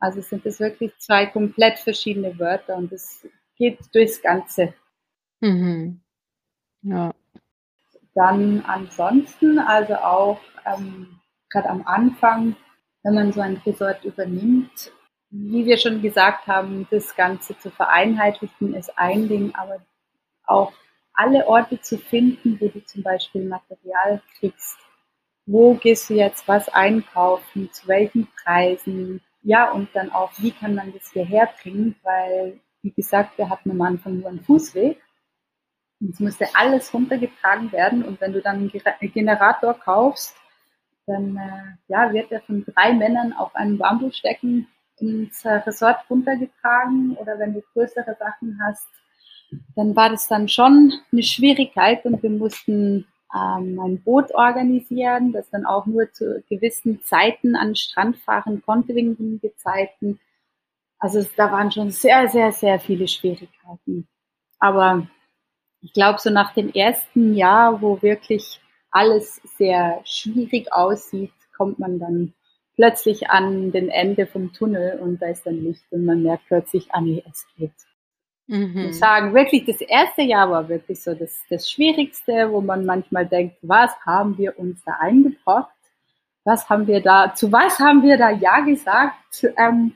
[0.00, 4.74] Also sind es wirklich zwei komplett verschiedene Wörter und es geht durchs Ganze.
[5.40, 6.00] Mhm.
[6.82, 7.12] Ja.
[8.14, 12.56] Dann ansonsten, also auch ähm, gerade am Anfang,
[13.02, 14.92] wenn man so ein Resort übernimmt,
[15.30, 19.78] wie wir schon gesagt haben, das Ganze zu vereinheitlichen ist ein Ding, aber
[20.44, 20.72] auch
[21.12, 24.78] alle Orte zu finden, wo du zum Beispiel Material kriegst.
[25.46, 27.70] Wo gehst du jetzt was einkaufen?
[27.72, 29.20] Zu welchen Preisen?
[29.42, 33.70] Ja, und dann auch, wie kann man das hierher bringen, weil, wie gesagt, wir hatten
[33.70, 35.00] am Anfang nur einen Fußweg.
[36.00, 38.04] Und es musste alles runtergetragen werden.
[38.04, 40.34] Und wenn du dann einen Generator kaufst,
[41.06, 44.66] dann äh, ja, wird er von drei Männern auf einem Bambusstecken
[44.98, 48.88] ins äh, Resort runtergetragen oder wenn du größere Sachen hast,
[49.74, 55.48] dann war das dann schon eine Schwierigkeit und wir mussten ähm, ein Boot organisieren, das
[55.50, 60.18] dann auch nur zu gewissen Zeiten an den Strand fahren konnte wegen den Gezeiten.
[60.98, 64.08] Also da waren schon sehr, sehr, sehr viele Schwierigkeiten.
[64.58, 65.06] Aber
[65.80, 71.98] ich glaube, so nach dem ersten Jahr, wo wirklich alles sehr schwierig aussieht, kommt man
[71.98, 72.34] dann
[72.74, 76.88] plötzlich an den Ende vom Tunnel und da ist dann Licht und man merkt plötzlich,
[76.90, 77.72] ah nee, es geht.
[78.50, 78.76] Mhm.
[78.76, 82.84] Ich muss sagen, wirklich das erste Jahr war wirklich so das, das Schwierigste, wo man
[82.84, 85.70] manchmal denkt, was haben wir uns da eingebracht?
[86.42, 89.46] Was haben wir da, zu was haben wir da Ja gesagt?
[89.56, 89.92] Ähm,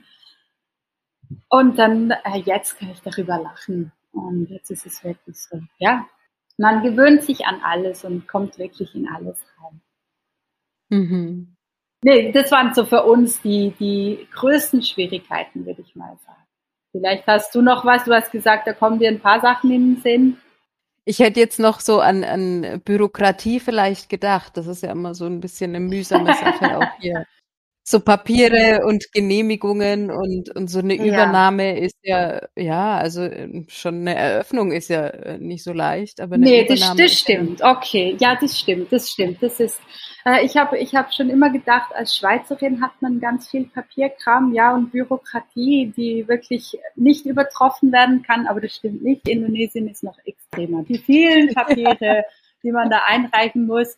[1.49, 3.91] und dann, äh, jetzt kann ich darüber lachen.
[4.13, 6.07] Und jetzt ist es wirklich so, ja,
[6.57, 9.81] man gewöhnt sich an alles und kommt wirklich in alles rein.
[10.87, 11.57] Mhm.
[12.03, 16.44] Nee, das waren so für uns die, die größten Schwierigkeiten, würde ich mal sagen.
[16.95, 19.95] Vielleicht hast du noch was, du hast gesagt, da kommen dir ein paar Sachen in
[19.95, 20.37] den Sinn.
[21.03, 24.55] Ich hätte jetzt noch so an, an Bürokratie vielleicht gedacht.
[24.55, 27.25] Das ist ja immer so ein bisschen eine mühsame Sache auch hier
[27.87, 31.85] so Papiere und Genehmigungen und, und so eine Übernahme ja.
[31.85, 36.33] ist ja, ja, also ähm, schon eine Eröffnung ist ja äh, nicht so leicht, aber
[36.33, 36.95] eine nee, Übernahme.
[36.95, 37.61] Nee, das, das stimmt.
[37.61, 39.37] Okay, ja, das stimmt, das stimmt.
[39.43, 39.79] Das ist,
[40.25, 44.51] äh, ich habe ich hab schon immer gedacht, als Schweizerin hat man ganz viel Papierkram,
[44.55, 49.29] ja, und Bürokratie, die wirklich nicht übertroffen werden kann, aber das stimmt nicht.
[49.29, 50.81] Indonesien ist noch extremer.
[50.89, 52.23] Die vielen Papiere,
[52.63, 53.95] die man da einreichen muss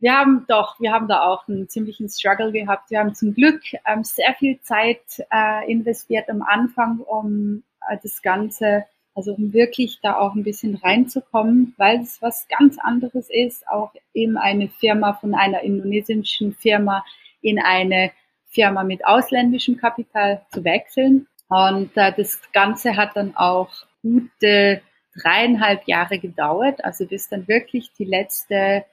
[0.00, 2.90] wir haben doch, wir haben da auch einen ziemlichen Struggle gehabt.
[2.90, 8.22] Wir haben zum Glück ähm, sehr viel Zeit äh, investiert am Anfang, um äh, das
[8.22, 13.68] Ganze, also um wirklich da auch ein bisschen reinzukommen, weil es was ganz anderes ist,
[13.68, 17.04] auch eben eine Firma von einer indonesischen Firma
[17.42, 18.10] in eine
[18.48, 21.26] Firma mit ausländischem Kapital zu wechseln.
[21.48, 24.80] Und äh, das Ganze hat dann auch gute
[25.20, 28.84] dreieinhalb Jahre gedauert, also bis dann wirklich die letzte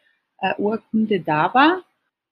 [0.57, 1.81] Urkunde da war.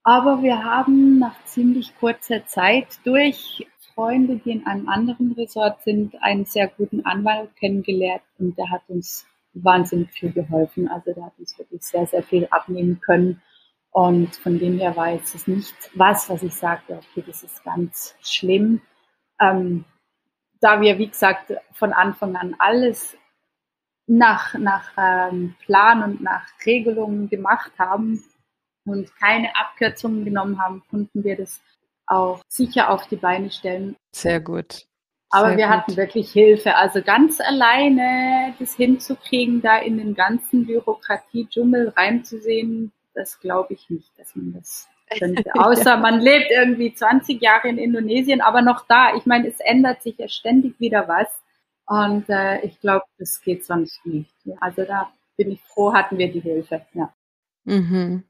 [0.02, 6.22] Aber wir haben nach ziemlich kurzer Zeit durch Freunde, die in einem anderen Resort sind,
[6.22, 10.86] einen sehr guten Anwalt kennengelernt und der hat uns wahnsinnig viel geholfen.
[10.88, 13.42] Also der hat uns wirklich sehr, sehr viel abnehmen können.
[13.90, 17.64] Und von dem her war jetzt es nicht was, was ich sagte, okay, das ist
[17.64, 18.82] ganz schlimm.
[19.40, 19.86] Ähm,
[20.60, 23.16] da wir, wie gesagt, von Anfang an alles
[24.06, 28.24] nach, nach ähm, Plan und nach Regelungen gemacht haben
[28.84, 31.60] und keine Abkürzungen genommen haben, konnten wir das
[32.06, 33.96] auch sicher auf die Beine stellen.
[34.12, 34.86] Sehr gut.
[35.30, 35.74] Aber Sehr wir gut.
[35.74, 36.76] hatten wirklich Hilfe.
[36.76, 44.16] Also ganz alleine das hinzukriegen, da in den ganzen Bürokratie-Dschungel reinzusehen, das glaube ich nicht,
[44.18, 44.88] dass man das
[45.18, 45.42] könnte.
[45.54, 49.16] Außer man lebt irgendwie 20 Jahre in Indonesien, aber noch da.
[49.16, 51.28] Ich meine, es ändert sich ja ständig wieder was.
[51.86, 54.34] Und äh, ich glaube, das geht sonst nicht.
[54.60, 56.84] Also da bin ich froh, hatten wir die Hilfe.
[56.94, 57.12] Ja.
[57.64, 58.24] Mhm.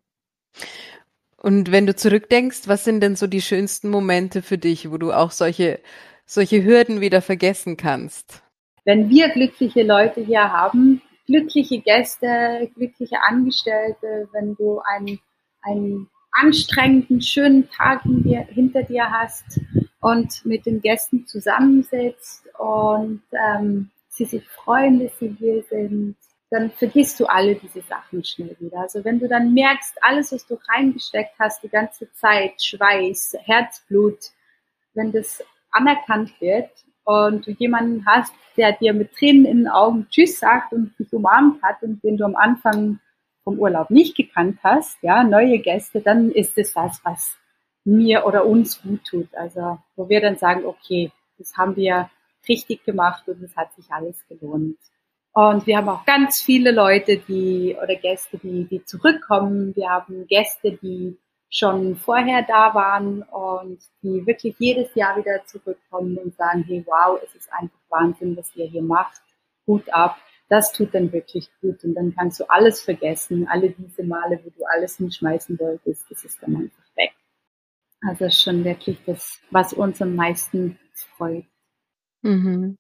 [1.39, 5.13] Und wenn du zurückdenkst, was sind denn so die schönsten Momente für dich, wo du
[5.13, 5.81] auch solche,
[6.27, 8.43] solche Hürden wieder vergessen kannst?
[8.85, 15.19] Wenn wir glückliche Leute hier haben, glückliche Gäste, glückliche Angestellte, wenn du einen,
[15.63, 19.61] einen anstrengenden, schönen Tag hinter dir hast
[20.01, 26.17] und mit den Gästen zusammensitzt und ähm, sie sich freuen, dass sie hier sind,
[26.51, 28.81] dann vergisst du alle diese Sachen schnell wieder.
[28.81, 34.19] Also wenn du dann merkst, alles, was du reingesteckt hast, die ganze Zeit, Schweiß, Herzblut,
[34.95, 36.71] wenn das anerkannt wird
[37.05, 41.13] und du jemanden hast, der dir mit Tränen in den Augen Tschüss sagt und dich
[41.13, 43.01] umarmt hat und den du am Anfang
[43.45, 47.37] vom Urlaub nicht gekannt hast, ja, neue Gäste, dann ist es was, was
[47.87, 49.35] mir oder uns gut tut.
[49.35, 52.11] Also wo wir dann sagen, okay, das haben wir
[52.49, 54.79] richtig gemacht und es hat sich alles gelohnt.
[55.33, 59.77] Und wir haben auch ganz viele Leute, die oder Gäste, die, die zurückkommen.
[59.77, 61.19] Wir haben Gäste, die
[61.51, 67.21] schon vorher da waren und die wirklich jedes Jahr wieder zurückkommen und sagen, hey, wow,
[67.23, 69.21] es ist einfach Wahnsinn, was ihr hier macht.
[69.67, 70.17] Hut ab.
[70.49, 73.49] Das tut dann wirklich gut und dann kannst du alles vergessen.
[73.49, 77.13] Alle diese Male, wo du alles hinschmeißen wolltest, das ist dann einfach weg.
[78.07, 80.79] Also schon wirklich das, was uns am meisten
[81.17, 81.45] freut.
[82.23, 82.77] Mhm.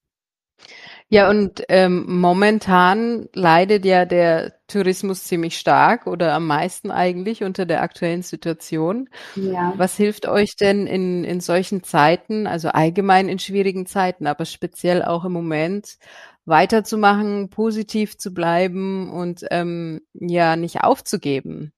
[1.09, 7.65] Ja, und ähm, momentan leidet ja der Tourismus ziemlich stark oder am meisten eigentlich unter
[7.65, 9.09] der aktuellen Situation.
[9.37, 9.73] Ja.
[9.77, 15.05] Was hilft euch denn in, in solchen Zeiten, also allgemein in schwierigen Zeiten, aber speziell
[15.05, 15.99] auch im Moment,
[16.45, 21.73] weiterzumachen, positiv zu bleiben und ähm, ja nicht aufzugeben?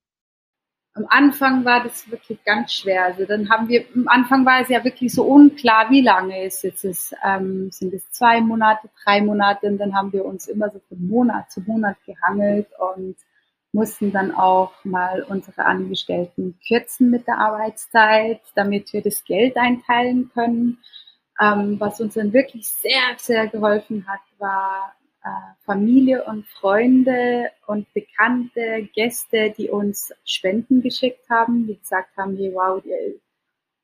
[0.94, 3.04] Am Anfang war das wirklich ganz schwer.
[3.04, 6.62] Also dann haben wir, am Anfang war es ja wirklich so unklar, wie lange es
[6.62, 7.14] jetzt ist.
[7.24, 9.66] Ähm, sind es zwei Monate, drei Monate?
[9.68, 13.16] Und dann haben wir uns immer so von Monat zu Monat gehangelt und
[13.72, 20.30] mussten dann auch mal unsere Angestellten kürzen mit der Arbeitszeit, damit wir das Geld einteilen
[20.32, 20.78] können.
[21.40, 24.94] Ähm, was uns dann wirklich sehr, sehr geholfen hat, war
[25.64, 32.52] Familie und Freunde und bekannte Gäste, die uns Spenden geschickt haben, die gesagt haben, hey,
[32.54, 32.82] wow,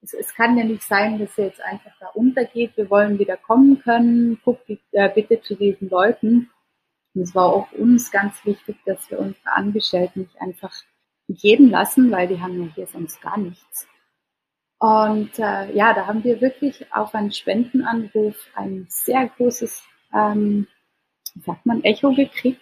[0.02, 2.76] es, es, kann ja nicht sein, dass ihr jetzt einfach da untergeht.
[2.76, 4.40] Wir wollen wieder kommen können.
[4.44, 6.50] Guckt äh, bitte zu diesen Leuten.
[7.14, 10.72] Und es war auch uns ganz wichtig, dass wir unsere Angestellten nicht einfach
[11.28, 13.88] gehen lassen, weil die haben ja hier sonst gar nichts.
[14.78, 20.66] Und äh, ja, da haben wir wirklich auf einen Spendenanruf ein sehr großes, ähm,
[21.40, 22.60] sagt man, Echo gekriegt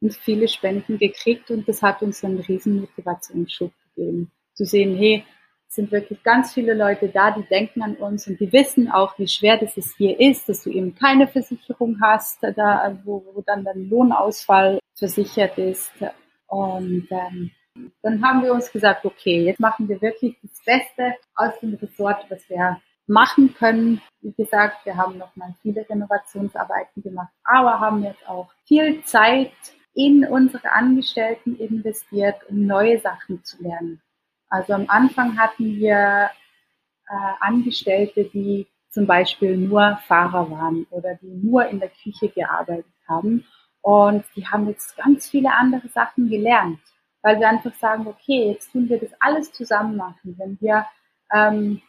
[0.00, 4.30] und viele Spenden gekriegt und das hat uns einen riesen Motivationsschub gegeben.
[4.54, 5.24] Zu sehen, hey,
[5.68, 9.28] sind wirklich ganz viele Leute da, die denken an uns und die wissen auch, wie
[9.28, 13.64] schwer das es hier ist, dass du eben keine Versicherung hast, da, wo, wo dann
[13.64, 15.92] dein Lohnausfall versichert ist.
[16.48, 17.52] Und ähm,
[18.02, 22.26] dann haben wir uns gesagt, okay, jetzt machen wir wirklich das Beste aus dem Resort,
[22.28, 22.80] was wir
[23.10, 24.00] machen können.
[24.20, 29.52] Wie gesagt, wir haben noch mal viele Renovationsarbeiten gemacht, aber haben jetzt auch viel Zeit
[29.94, 34.00] in unsere Angestellten investiert, um neue Sachen zu lernen.
[34.48, 36.30] Also am Anfang hatten wir
[37.08, 42.86] äh, Angestellte, die zum Beispiel nur Fahrer waren oder die nur in der Küche gearbeitet
[43.08, 43.44] haben.
[43.82, 46.80] Und die haben jetzt ganz viele andere Sachen gelernt,
[47.22, 50.36] weil wir einfach sagen, okay, jetzt tun wir das alles zusammen machen.
[50.38, 50.86] Wenn wir
[51.32, 51.80] ähm,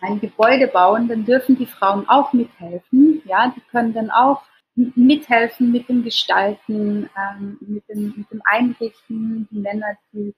[0.00, 3.22] ein Gebäude bauen, dann dürfen die Frauen auch mithelfen.
[3.24, 4.42] Ja, die können dann auch
[4.74, 9.48] mithelfen mit dem Gestalten, ähm, mit, dem, mit dem Einrichten.
[9.50, 10.34] Die Männer, die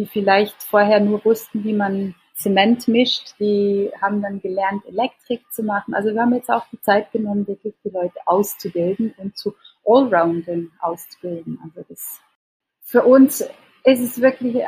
[0.00, 5.62] die vielleicht vorher nur wussten, wie man Zement mischt, die haben dann gelernt, Elektrik zu
[5.62, 5.92] machen.
[5.92, 10.72] Also wir haben jetzt auch die Zeit genommen, wirklich die Leute auszubilden und zu Allroundern
[10.80, 11.58] auszubilden.
[11.62, 12.20] Also das
[12.82, 13.42] für uns
[13.84, 14.66] ist es wirklich äh,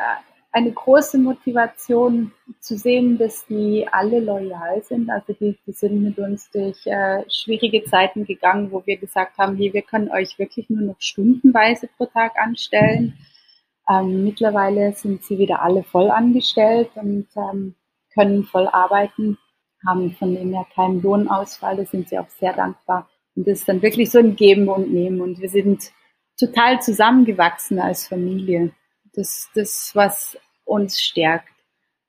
[0.53, 5.09] eine große Motivation zu sehen, dass die alle loyal sind.
[5.09, 9.57] Also die, die sind mit uns durch äh, schwierige Zeiten gegangen, wo wir gesagt haben,
[9.57, 13.15] hier, wir können euch wirklich nur noch stundenweise pro Tag anstellen.
[13.89, 17.75] Ähm, mittlerweile sind sie wieder alle voll angestellt und ähm,
[18.13, 19.39] können voll arbeiten,
[19.87, 23.09] haben von dem her keinen Lohnausfall, da sind sie auch sehr dankbar.
[23.35, 25.93] Und das ist dann wirklich so ein Geben und Nehmen und wir sind
[26.39, 28.73] total zusammengewachsen als Familie.
[29.15, 31.49] Das, das, was uns stärkt.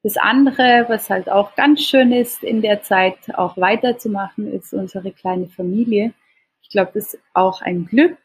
[0.04, 5.12] Das andere, was halt auch ganz schön ist, in der Zeit auch weiterzumachen, ist unsere
[5.12, 6.14] kleine Familie.
[6.62, 8.18] Ich glaube, das ist auch ein Glück,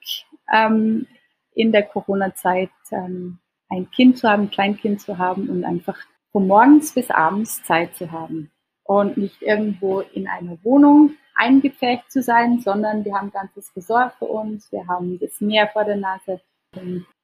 [0.52, 1.06] ähm,
[1.54, 3.38] in der Corona-Zeit ähm,
[3.68, 5.98] ein Kind zu haben, ein Kleinkind zu haben und einfach
[6.32, 8.50] von morgens bis abends Zeit zu haben
[8.84, 14.24] und nicht irgendwo in einer Wohnung eingepfercht zu sein, sondern wir haben ganzes Resort für
[14.24, 16.40] uns, wir haben das Meer vor der Nase,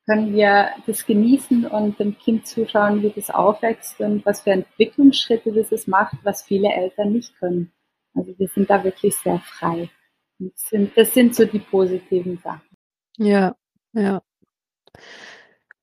[0.07, 5.53] können wir das genießen und dem Kind zuschauen, wie das aufwächst und was für Entwicklungsschritte
[5.53, 7.73] das es macht, was viele Eltern nicht können.
[8.15, 9.91] Also wir sind da wirklich sehr frei.
[10.39, 12.77] Das sind, das sind so die positiven Sachen.
[13.17, 13.57] Ja,
[13.93, 14.23] ja.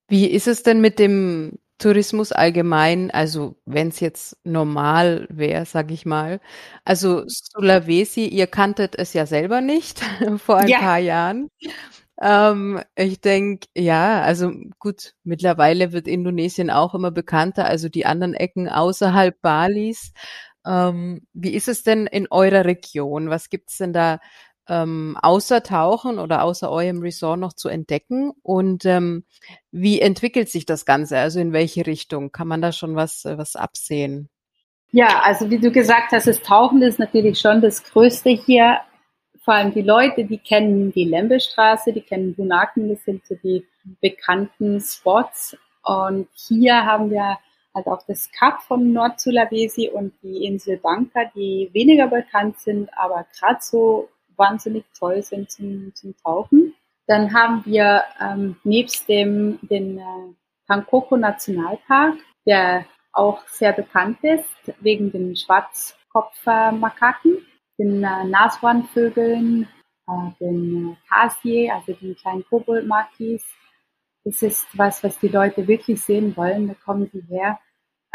[0.07, 5.93] Wie ist es denn mit dem Tourismus allgemein, also wenn es jetzt normal wäre, sage
[5.93, 6.39] ich mal.
[6.85, 9.99] Also Sulawesi, ihr kanntet es ja selber nicht
[10.37, 10.79] vor ein ja.
[10.79, 11.49] paar Jahren.
[12.21, 18.35] Ähm, ich denke, ja, also gut, mittlerweile wird Indonesien auch immer bekannter, also die anderen
[18.35, 20.13] Ecken außerhalb Balis.
[20.65, 23.31] Ähm, wie ist es denn in eurer Region?
[23.31, 24.19] Was gibt's denn da
[24.69, 28.31] ähm, außer Tauchen oder außer eurem Resort noch zu entdecken?
[28.43, 29.25] Und ähm,
[29.71, 31.17] wie entwickelt sich das Ganze?
[31.17, 32.31] Also in welche Richtung?
[32.31, 34.29] Kann man da schon was, äh, was absehen?
[34.91, 38.77] Ja, also wie du gesagt hast, das Tauchen ist natürlich schon das Größte hier.
[39.43, 43.65] Vor allem die Leute, die kennen die Lembestraße, die kennen Bunaken, das sind so die
[43.99, 45.57] bekannten Spots.
[45.83, 47.39] Und hier haben wir
[47.73, 53.25] halt auch das Kap von Nord-Sulawesi und die Insel Banka, die weniger bekannt sind, aber
[53.37, 56.75] gerade so wahnsinnig toll sind zum, zum Tauchen.
[57.07, 60.35] Dann haben wir ähm, nebst dem den äh,
[60.67, 64.45] Pankoko Nationalpark, der auch sehr bekannt ist
[64.79, 67.39] wegen den Schwarzkopfmakaken,
[67.81, 69.67] den äh, Nashornvögeln,
[70.07, 73.43] äh, den Kasie, also den kleinen Koboldmakis.
[74.23, 76.67] Das ist was, was die Leute wirklich sehen wollen.
[76.67, 77.59] Da kommen sie her.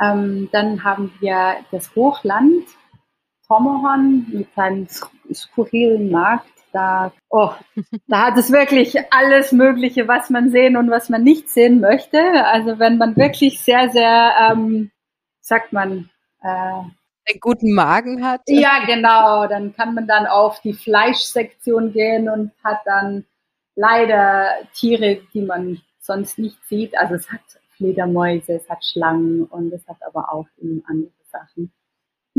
[0.01, 2.65] Ähm, dann haben wir das Hochland,
[3.47, 4.87] Tomahorn mit seinem
[5.33, 6.51] skurrilen Markt.
[6.73, 7.51] Da, oh,
[8.07, 12.21] da hat es wirklich alles Mögliche, was man sehen und was man nicht sehen möchte.
[12.47, 14.91] Also wenn man wirklich sehr, sehr, ähm,
[15.41, 16.11] sagt man,
[16.43, 16.83] äh,
[17.29, 18.43] einen guten Magen hat.
[18.47, 19.47] Ja, genau.
[19.47, 23.25] Dann kann man dann auf die Fleischsektion gehen und hat dann
[23.75, 26.97] leider Tiere, die man sonst nicht sieht.
[26.97, 27.41] Also es hat
[27.77, 31.73] Fledermäuse, es hat Schlangen und es hat aber auch eben andere Sachen.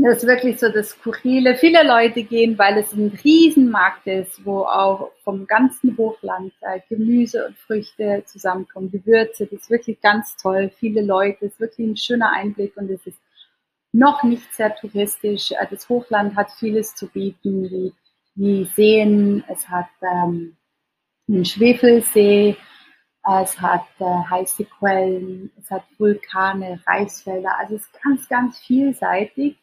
[0.00, 1.56] Das ist wirklich so das Skurrile.
[1.56, 7.48] Viele Leute gehen, weil es ein Riesenmarkt ist, wo auch vom ganzen Hochland äh, Gemüse
[7.48, 9.46] und Früchte zusammenkommen, Gewürze.
[9.46, 10.70] Das ist wirklich ganz toll.
[10.78, 13.18] Viele Leute, das ist wirklich ein schöner Einblick und es ist
[13.92, 15.52] noch nicht sehr touristisch.
[15.52, 17.92] Äh, das Hochland hat vieles zu bieten, wie,
[18.34, 19.44] wie Seen.
[19.48, 20.56] Es hat ähm,
[21.28, 22.56] einen Schwefelsee,
[23.42, 27.58] es hat äh, heiße Quellen, es hat Vulkane, Reisfelder.
[27.58, 29.58] Also es ist ganz, ganz vielseitig.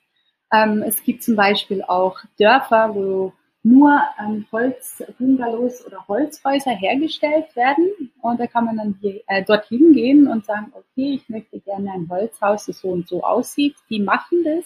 [0.54, 3.34] Ähm, es gibt zum Beispiel auch Dörfer, wo
[3.66, 8.12] nur ähm, Holzbungalows oder Holzhäuser hergestellt werden.
[8.22, 11.92] Und da kann man dann hier, äh, dorthin gehen und sagen, okay, ich möchte gerne
[11.92, 13.76] ein Holzhaus, das so und so aussieht.
[13.90, 14.66] Die machen das,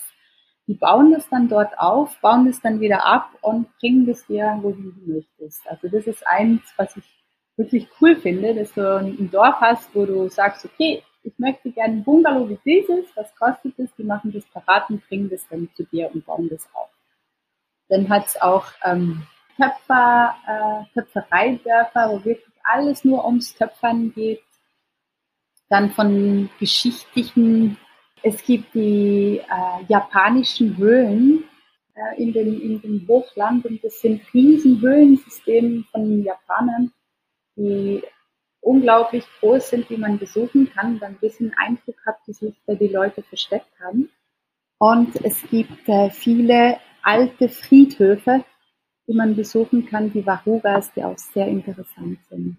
[0.68, 4.60] die bauen das dann dort auf, bauen das dann wieder ab und bringen das dir,
[4.62, 5.66] wohin du möchtest.
[5.70, 7.06] Also das ist eins, was ich
[7.56, 11.96] wirklich cool finde, dass du ein Dorf hast, wo du sagst, okay, ich möchte gerne
[11.96, 13.96] ein Bungalow wie dieses, was kostet es?
[13.98, 16.90] Die machen das parat und bringen das dann zu dir und bauen das auf.
[17.90, 19.24] Dann hat es auch ähm,
[19.58, 24.42] Töpfer, äh, Töpfereidörfer, wo wirklich alles nur ums Töpfern geht.
[25.70, 27.78] Dann von geschichtlichen,
[28.24, 31.44] es gibt die äh, japanischen Höhlen
[31.96, 36.92] äh, in, den, in dem Hochland und das sind riesen Höhlensysteme von Japanern,
[37.56, 38.04] die
[38.62, 42.76] unglaublich groß sind, die man besuchen kann, dann ein bisschen Eindruck hat, wie sich da
[42.76, 44.10] die Leute versteckt haben.
[44.78, 48.44] Und es gibt äh, viele alte Friedhöfe,
[49.08, 52.58] die man besuchen kann, die Warugas, die auch sehr interessant sind.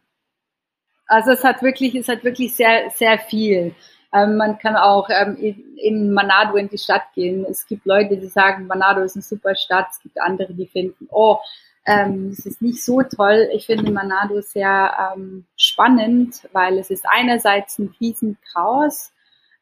[1.06, 3.74] Also es hat wirklich, es hat wirklich sehr, sehr viel.
[4.12, 7.44] Ähm, man kann auch ähm, in, in, Manado in die Stadt gehen.
[7.48, 9.88] Es gibt Leute, die sagen, Manado ist eine super Stadt.
[9.90, 11.38] Es gibt andere, die finden, oh,
[11.86, 13.48] ähm, es ist nicht so toll.
[13.52, 19.12] Ich finde Manado sehr ähm, spannend, weil es ist einerseits ein Riesenchaos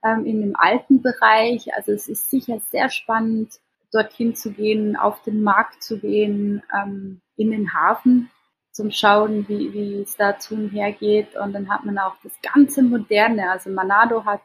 [0.04, 1.74] ähm, in dem alten Bereich.
[1.74, 3.60] Also es ist sicher sehr spannend,
[3.92, 8.30] dorthin zu gehen, auf den Markt zu gehen, ähm, in den Hafen
[8.72, 11.36] zum Schauen, wie, wie es dazu hergeht.
[11.36, 13.50] Und dann hat man auch das ganze Moderne.
[13.50, 14.42] Also Manado hat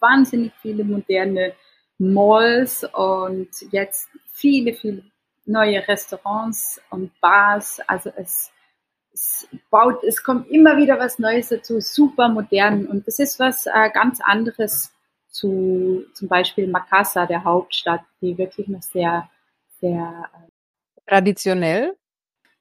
[0.00, 1.52] wahnsinnig viele moderne
[1.98, 5.02] Malls und jetzt viele, viele
[5.44, 7.80] neue Restaurants und Bars.
[7.86, 8.50] Also es,
[9.12, 12.86] es baut, es kommt immer wieder was Neues dazu, super modern.
[12.86, 14.92] Und das ist was äh, ganz anderes
[15.36, 19.28] zu zum Beispiel Makassar, der Hauptstadt, die wirklich noch sehr,
[19.80, 21.94] sehr äh, traditionell.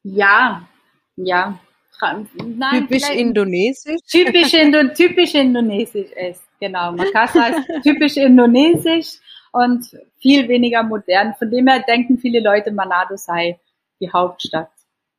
[0.03, 0.67] Ja,
[1.15, 1.57] ja.
[2.01, 4.01] Nein, typisch indonesisch.
[4.11, 6.91] Typisch, Indo typisch indonesisch ist, genau.
[6.91, 9.19] Makassar ist typisch indonesisch
[9.53, 9.85] und
[10.19, 11.33] viel weniger modern.
[11.35, 13.57] Von dem her denken viele Leute, Manado sei
[14.01, 14.69] die Hauptstadt.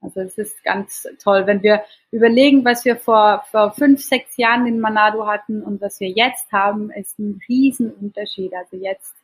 [0.07, 1.83] Also es ist ganz toll, wenn wir
[2.13, 6.53] überlegen, was wir vor, vor fünf, sechs Jahren in Manado hatten und was wir jetzt
[6.53, 8.55] haben, ist ein Riesenunterschied.
[8.55, 9.17] Also jetzt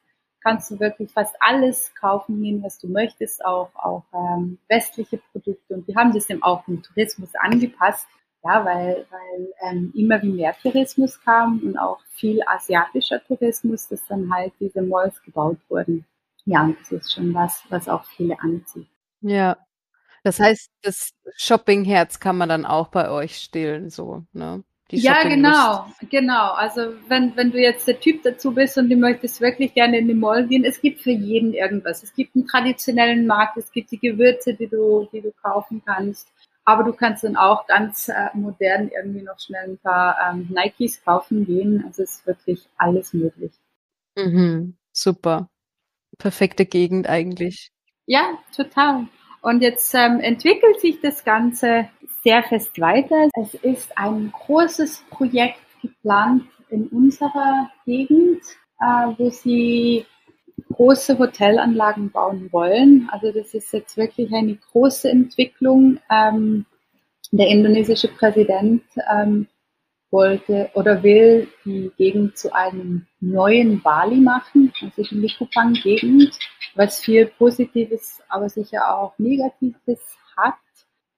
[0.43, 5.75] kannst du wirklich fast alles kaufen gehen, was du möchtest, auch, auch ähm, westliche Produkte.
[5.75, 8.09] Und wir haben das eben auch im Tourismus angepasst.
[8.45, 14.05] Ja, weil, weil ähm, immer wie mehr Tourismus kam und auch viel asiatischer Tourismus, dass
[14.09, 16.05] dann halt diese Malls gebaut wurden.
[16.45, 18.89] Ja, und das ist schon was, was auch viele anzieht.
[19.21, 19.57] Ja.
[20.23, 24.63] Das heißt, das Shoppingherz kann man dann auch bei euch stillen, so, ne?
[24.91, 26.53] ja, genau, genau.
[26.53, 30.09] Also wenn, wenn du jetzt der Typ dazu bist und du möchtest wirklich gerne in
[30.09, 32.03] die Mall gehen, es gibt für jeden irgendwas.
[32.03, 36.29] Es gibt einen traditionellen Markt, es gibt die Gewürze, die du, die du kaufen kannst.
[36.65, 41.03] Aber du kannst dann auch ganz äh, modern irgendwie noch schnell ein paar ähm, Nikes
[41.03, 41.83] kaufen gehen.
[41.87, 43.53] Also es ist wirklich alles möglich.
[44.17, 45.49] Mhm, super.
[46.19, 47.73] Perfekte Gegend eigentlich.
[48.07, 49.09] Ja, total.
[49.43, 51.89] Und jetzt ähm, entwickelt sich das Ganze
[52.23, 53.29] sehr fest weiter.
[53.35, 58.43] Es ist ein großes Projekt geplant in unserer Gegend,
[58.81, 60.07] äh, wo sie
[60.73, 63.09] große Hotelanlagen bauen wollen.
[63.11, 65.99] Also das ist jetzt wirklich eine große Entwicklung.
[66.09, 66.65] Ähm,
[67.33, 69.49] der indonesische Präsident ähm,
[70.13, 76.39] wollte oder will die Gegend zu einem neuen Bali machen, also die Likupang-Gegend,
[76.75, 80.55] was viel Positives, aber sicher auch Negatives hat.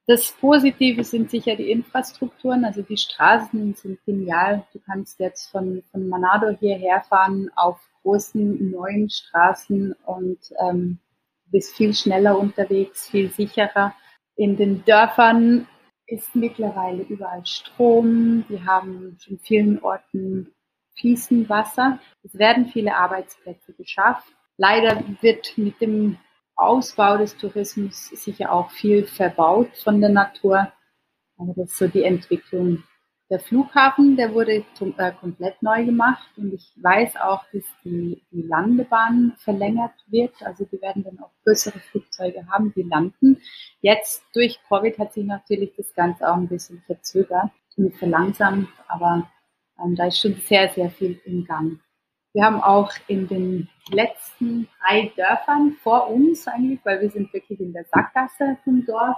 [0.06, 4.64] Das Positive sind sicher die Infrastrukturen, also die Straßen sind genial.
[4.72, 10.98] Du kannst jetzt von, von Manado hierher fahren auf großen neuen Straßen und ähm,
[11.46, 13.94] bist viel schneller unterwegs, viel sicherer.
[14.36, 15.66] In den Dörfern
[16.06, 18.44] ist mittlerweile überall Strom.
[18.48, 20.54] Wir haben schon vielen Orten
[20.98, 21.98] fließend Wasser.
[22.22, 24.28] Es werden viele Arbeitsplätze geschafft.
[24.56, 26.18] Leider wird mit dem
[26.56, 30.72] Ausbau des Tourismus sicher auch viel verbaut von der Natur.
[31.36, 32.84] Aber das ist so die Entwicklung.
[33.30, 34.64] Der Flughafen, der wurde
[34.98, 40.34] äh, komplett neu gemacht und ich weiß auch, dass die, die Landebahn verlängert wird.
[40.42, 43.40] Also die werden dann auch größere Flugzeuge haben, die landen.
[43.80, 49.28] Jetzt durch Covid hat sich natürlich das Ganze auch ein bisschen verzögert und verlangsamt, aber
[49.82, 51.80] ähm, da ist schon sehr, sehr viel im Gang.
[52.34, 57.60] Wir haben auch in den letzten drei Dörfern vor uns eigentlich, weil wir sind wirklich
[57.60, 59.16] in der Sackgasse vom Dorf.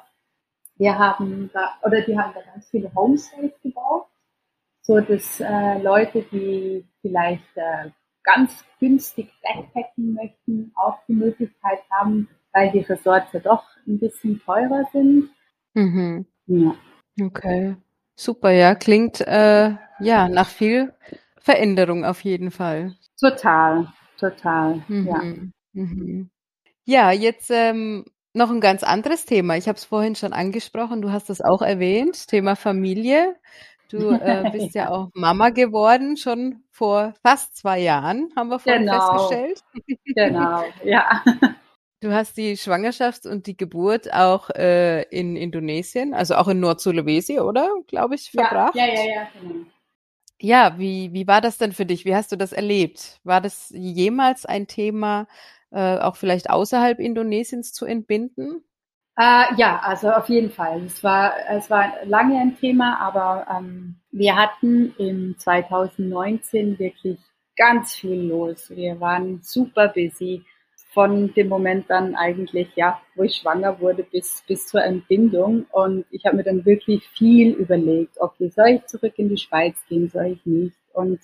[0.79, 4.07] Wir haben da, oder die haben da ganz viele Homestays gebaut,
[4.83, 7.91] so dass äh, Leute, die vielleicht äh,
[8.23, 14.41] ganz günstig backpacken möchten, auch die Möglichkeit haben, weil die Resorts ja doch ein bisschen
[14.45, 15.31] teurer sind.
[15.75, 16.27] Mhm.
[16.47, 16.75] Ja.
[17.21, 17.77] Okay.
[18.15, 20.93] Super, ja, klingt äh, ja nach viel
[21.39, 22.95] Veränderung auf jeden Fall.
[23.21, 23.87] Total,
[24.19, 25.07] total, mhm.
[25.07, 25.23] ja.
[25.73, 26.31] Mhm.
[26.85, 28.05] Ja, jetzt ähm,
[28.37, 29.57] noch ein ganz anderes Thema.
[29.57, 33.35] Ich habe es vorhin schon angesprochen, du hast es auch erwähnt, Thema Familie.
[33.91, 34.85] Du äh, bist ja.
[34.85, 34.91] ja.
[34.91, 39.29] auch Mama geworden, schon vor fast zwei Jahren, haben wir vorhin genau.
[39.29, 39.63] festgestellt.
[40.15, 41.23] Genau, ja.
[42.01, 47.41] Du hast die Schwangerschaft und die Geburt auch äh, in Indonesien, also auch in Nord-Sulawesi,
[47.41, 47.69] oder?
[47.87, 48.75] Glaube ich, verbracht.
[48.75, 49.29] Ja, ja, ja, ja.
[49.39, 49.67] Genau.
[50.41, 52.05] Ja, wie, wie war das denn für dich?
[52.05, 53.21] Wie hast du das erlebt?
[53.25, 55.27] War das jemals ein Thema,
[55.71, 58.63] äh, auch vielleicht außerhalb Indonesiens zu entbinden?
[59.19, 60.83] Äh, ja, also auf jeden Fall.
[60.85, 67.19] Es war, es war lange ein Thema, aber ähm, wir hatten im 2019 wirklich
[67.57, 68.71] ganz viel los.
[68.71, 70.45] Wir waren super busy
[70.93, 75.67] von dem Moment dann eigentlich, ja, wo ich schwanger wurde, bis, bis zur Entbindung.
[75.73, 79.77] Und ich habe mir dann wirklich viel überlegt, okay, soll ich zurück in die Schweiz
[79.89, 80.77] gehen, soll ich nicht?
[80.93, 81.21] Und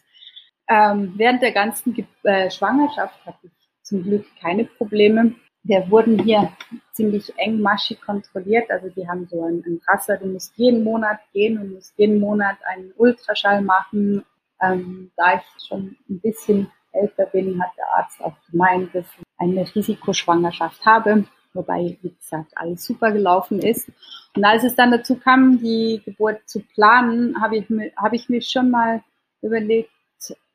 [0.69, 5.35] ähm, während der ganzen Ge äh, Schwangerschaft hatte ich zum Glück keine Probleme.
[5.65, 6.53] Wir wurden hier
[6.93, 8.71] ziemlich engmaschig kontrolliert.
[8.71, 12.19] Also die haben so ein, ein Raster, du musst jeden Monat gehen und musst jeden
[12.19, 14.25] Monat einen Ultraschall machen.
[14.61, 19.25] Ähm, da ich schon ein bisschen älter bin, hat der Arzt auch gemeint, dass ich
[19.39, 23.91] eine Risikoschwangerschaft habe, wobei, wie gesagt, alles super gelaufen ist.
[24.37, 28.29] Und als es dann dazu kam, die Geburt zu planen, habe ich, mir, habe ich
[28.29, 29.03] mir schon mal
[29.43, 29.91] überlegt,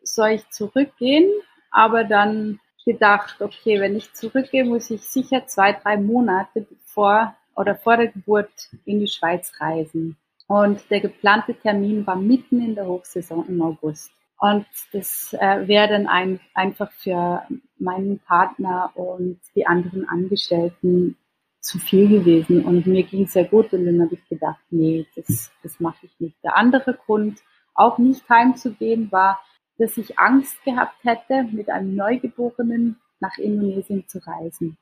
[0.04, 1.30] soll ich zurückgehen?
[1.72, 7.76] Aber dann gedacht, okay, wenn ich zurückgehe, muss ich sicher zwei, drei Monate vor oder
[7.76, 8.50] vor der Geburt
[8.86, 10.16] in die Schweiz reisen.
[10.48, 14.12] Und der geplante Termin war mitten in der Hochsaison im August.
[14.40, 17.44] Und das äh, wäre dann ein, einfach für
[17.78, 21.18] meinen Partner und die anderen Angestellten
[21.60, 22.64] zu viel gewesen.
[22.64, 26.06] Und mir ging es sehr gut und dann habe ich gedacht, nee, das, das mache
[26.06, 26.36] ich nicht.
[26.44, 27.40] Der andere Grund,
[27.74, 29.40] auch nicht heimzugehen, war,
[29.78, 34.78] dass ich Angst gehabt hätte, mit einem Neugeborenen nach Indonesien zu reisen.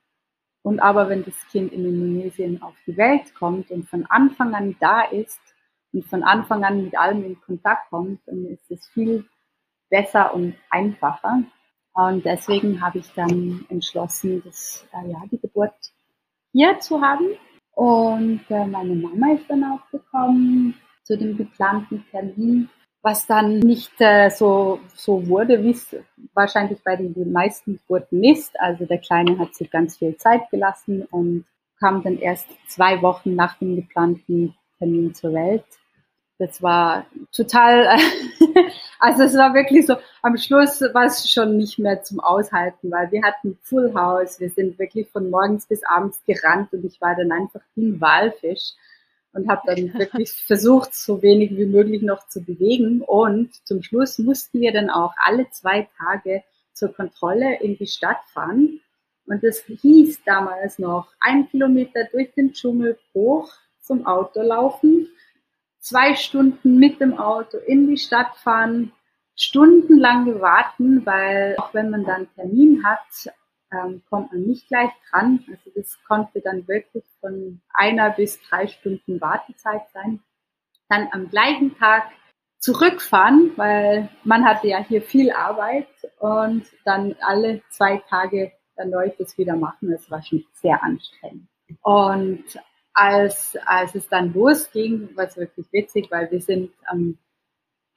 [0.62, 4.76] Und aber wenn das Kind in Indonesien auf die Welt kommt und von Anfang an
[4.80, 5.40] da ist
[5.94, 9.26] und von Anfang an mit allem in Kontakt kommt, dann ist es viel
[9.90, 11.44] besser und einfacher.
[11.94, 15.76] Und deswegen habe ich dann entschlossen, das, äh, ja, die Geburt
[16.52, 17.28] hier zu haben.
[17.72, 20.74] Und äh, meine Mama ist dann auch gekommen
[21.04, 22.70] zu dem geplanten Termin,
[23.06, 25.96] was dann nicht äh, so, so wurde, wie es
[26.34, 28.60] wahrscheinlich bei den, meisten Geburten ist.
[28.60, 31.46] Also der Kleine hat sich ganz viel Zeit gelassen und
[31.80, 35.64] kam dann erst zwei Wochen nach dem geplanten Termin zur Welt.
[36.40, 37.96] Das war total,
[39.00, 43.12] also es war wirklich so, am Schluss war es schon nicht mehr zum Aushalten, weil
[43.12, 47.16] wir hatten Full House, wir sind wirklich von morgens bis abends gerannt und ich war
[47.16, 48.74] dann einfach wie ein Walfisch
[49.36, 53.02] und habe dann wirklich versucht, so wenig wie möglich noch zu bewegen.
[53.02, 58.24] Und zum Schluss mussten wir dann auch alle zwei Tage zur Kontrolle in die Stadt
[58.34, 58.82] fahren.
[59.28, 65.08] Und das hieß damals noch ein Kilometer durch den Dschungel hoch zum Auto laufen
[65.86, 68.92] zwei Stunden mit dem Auto in die Stadt fahren,
[69.36, 73.32] stundenlang warten, weil auch wenn man dann Termin hat,
[73.72, 75.44] ähm, kommt man nicht gleich dran.
[75.50, 80.22] Also das konnte dann wirklich von einer bis drei Stunden Wartezeit sein.
[80.90, 82.12] Dann am gleichen Tag
[82.60, 85.88] zurückfahren, weil man hatte ja hier viel Arbeit
[86.20, 89.92] und dann alle zwei Tage erneut das wieder machen.
[89.92, 91.48] Das war schon sehr anstrengend.
[91.82, 92.44] Und
[92.94, 97.18] als, als es dann losging, war es wirklich witzig, weil wir sind am,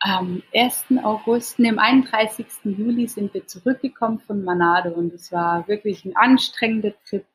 [0.00, 0.86] am 1.
[1.02, 2.46] August, ne, am 31.
[2.64, 7.26] Juli sind wir zurückgekommen von Manado und es war wirklich ein anstrengender Trip.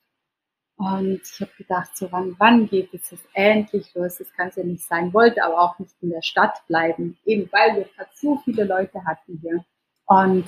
[0.76, 4.18] Und ich habe gedacht, so wann, wann geht es jetzt endlich los?
[4.18, 5.14] Das kann es ja nicht sein.
[5.14, 9.05] Wollte aber auch nicht in der Stadt bleiben, eben weil wir gerade so viele Leute
[9.05, 9.64] hatten hier.
[10.05, 10.45] Und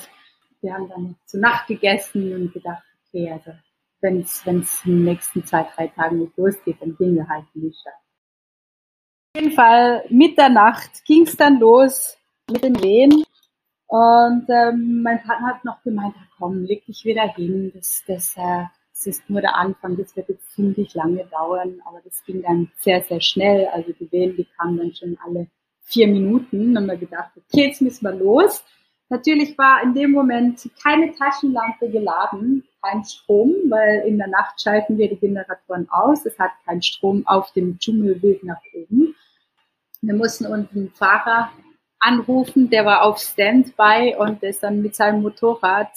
[0.62, 3.52] wir haben dann zu Nacht gegessen und gedacht, okay, also
[4.02, 7.62] wenn es in den nächsten zwei, drei Tagen nicht losgeht, dann gehen wir halt in
[7.62, 7.94] die Stadt.
[9.36, 12.18] Jeden Fall, Mitternacht ging es dann los
[12.50, 13.26] mit den Wehen.
[13.88, 17.70] Und ähm, mein Partner hat noch gemeint, komm, leg dich wieder hin.
[17.76, 18.64] Das, das, äh,
[18.94, 21.82] das ist nur der Anfang, das wird jetzt ziemlich lange dauern.
[21.86, 23.68] Aber das ging dann sehr, sehr schnell.
[23.74, 25.48] Also die Wehen, die kamen dann schon alle
[25.82, 26.78] vier Minuten.
[26.78, 28.64] Und wir gedacht, okay, jetzt müssen wir los.
[29.10, 34.98] Natürlich war in dem Moment keine Taschenlampe geladen, kein Strom, weil in der Nacht schalten
[34.98, 36.26] wir die Generatoren aus.
[36.26, 39.14] Es hat keinen Strom auf dem Dschungelweg nach oben.
[40.06, 41.52] Wir mussten unseren Fahrer
[42.00, 45.90] anrufen, der war auf Standby und ist dann mit seinem Motorrad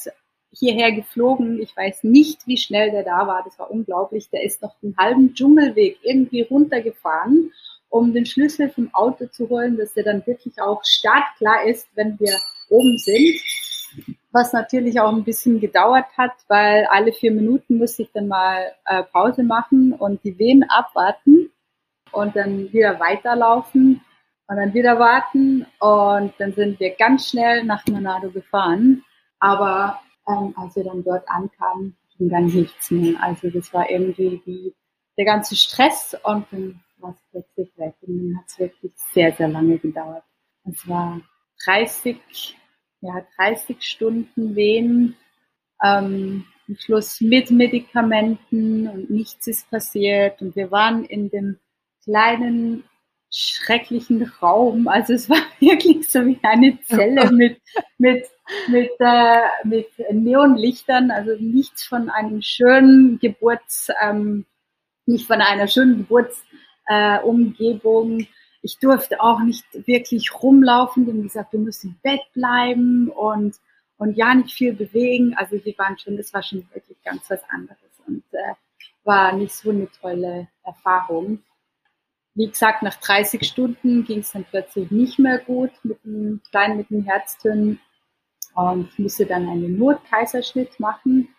[0.50, 1.60] hierher geflogen.
[1.60, 3.42] Ich weiß nicht, wie schnell der da war.
[3.44, 4.30] Das war unglaublich.
[4.30, 7.52] Der ist noch den halben Dschungelweg irgendwie runtergefahren,
[7.90, 12.18] um den Schlüssel vom Auto zu holen, dass der dann wirklich auch startklar ist, wenn
[12.18, 12.34] wir
[12.70, 14.06] oben sind.
[14.32, 18.72] Was natürlich auch ein bisschen gedauert hat, weil alle vier Minuten musste ich dann mal
[18.86, 21.50] äh, Pause machen und die Wehen abwarten
[22.12, 24.00] und dann wieder weiterlaufen
[24.46, 29.04] und dann wieder warten und dann sind wir ganz schnell nach Manado gefahren.
[29.40, 33.22] Aber ähm, als wir dann dort ankamen, ging dann nichts mehr.
[33.22, 34.74] Also das war irgendwie die,
[35.16, 37.94] der ganze Stress und dann war es plötzlich weg.
[38.00, 40.24] Und dann hat es wirklich sehr, sehr lange gedauert.
[40.64, 41.20] Es war
[41.64, 42.56] 30
[43.00, 45.16] ja, 30 Stunden Wehen,
[45.82, 50.42] ähm, am Schluss mit Medikamenten und nichts ist passiert.
[50.42, 51.58] Und wir waren in dem
[52.08, 52.84] kleinen,
[53.30, 54.88] schrecklichen Raum.
[54.88, 57.60] Also es war wirklich so wie eine Zelle mit,
[57.98, 58.26] mit,
[58.68, 61.10] mit, äh, mit Neonlichtern.
[61.10, 64.46] Also nichts von einem schönen Geburts, ähm,
[65.04, 68.20] nicht von einer schönen Geburtsumgebung.
[68.20, 68.26] Äh,
[68.62, 71.06] ich durfte auch nicht wirklich rumlaufen.
[71.06, 73.56] Haben gesagt, du musst im Bett bleiben und,
[73.98, 75.34] und ja nicht viel bewegen.
[75.36, 78.54] Also die waren schon, das war schon wirklich ganz was anderes und äh,
[79.04, 81.42] war nicht so eine tolle Erfahrung.
[82.38, 86.76] Wie gesagt, nach 30 Stunden ging es dann plötzlich nicht mehr gut mit dem Kleinen,
[86.76, 87.80] mit dem Herztönen
[88.54, 91.34] und ich musste dann einen Notkaiserschnitt machen,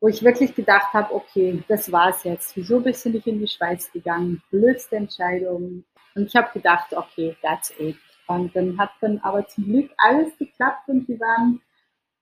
[0.00, 2.56] wo ich wirklich gedacht habe, okay, das war's jetzt.
[2.56, 4.42] Wieso bist du nicht in die Schweiz gegangen?
[4.50, 5.84] Blödste Entscheidung.
[6.16, 7.96] Und ich habe gedacht, okay, that's it.
[8.26, 11.60] Und dann hat dann aber zum Glück alles geklappt und die waren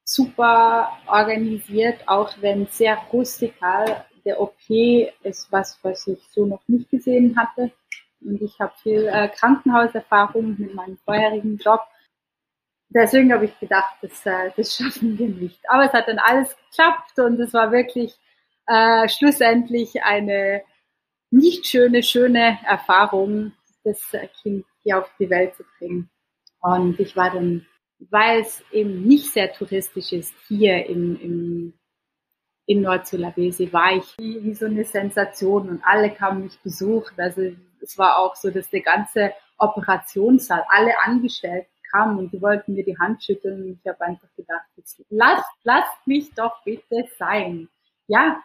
[0.04, 4.04] super organisiert, auch wenn sehr rustikal.
[4.26, 4.68] Der OP
[5.22, 7.72] ist was, was ich so noch nicht gesehen hatte.
[8.20, 11.80] Und ich habe viel äh, Krankenhauserfahrung mit meinem vorherigen Job.
[12.90, 15.60] Deswegen habe ich gedacht, das, äh, das schaffen wir nicht.
[15.68, 18.18] Aber es hat dann alles geklappt und es war wirklich
[18.66, 20.62] äh, schlussendlich eine
[21.30, 23.52] nicht schöne, schöne Erfahrung,
[23.84, 24.00] das
[24.42, 26.10] Kind hier auf die Welt zu bringen.
[26.60, 27.66] Und ich war dann,
[28.10, 31.74] weil es eben nicht sehr touristisch ist, hier in, in,
[32.66, 37.14] in Nord-Sulawesi, war ich wie, wie so eine Sensation und alle kamen mich besuchen.
[37.18, 37.52] Also
[37.82, 42.84] es war auch so, dass der ganze Operationssaal, alle Angestellten kamen und die wollten mir
[42.84, 43.62] die Hand schütteln.
[43.62, 44.64] Und ich habe einfach gedacht,
[45.10, 47.68] lasst, lasst mich doch bitte sein.
[48.06, 48.40] Ja,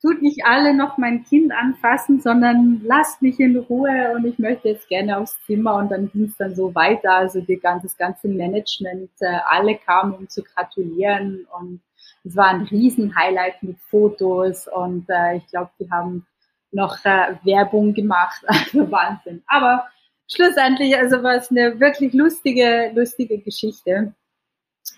[0.00, 4.68] tut nicht alle noch mein Kind anfassen, sondern lasst mich in Ruhe und ich möchte
[4.68, 7.14] jetzt gerne aufs Zimmer und dann ging es dann so weiter.
[7.14, 11.80] Also die, das ganze Management, äh, alle kamen, um zu gratulieren und
[12.24, 16.26] es war ein Riesen-Highlight mit Fotos und äh, ich glaube, die haben
[16.70, 19.42] noch äh, Werbung gemacht, also Wahnsinn.
[19.46, 19.86] Aber
[20.30, 24.14] schlussendlich, also war es eine wirklich lustige, lustige Geschichte.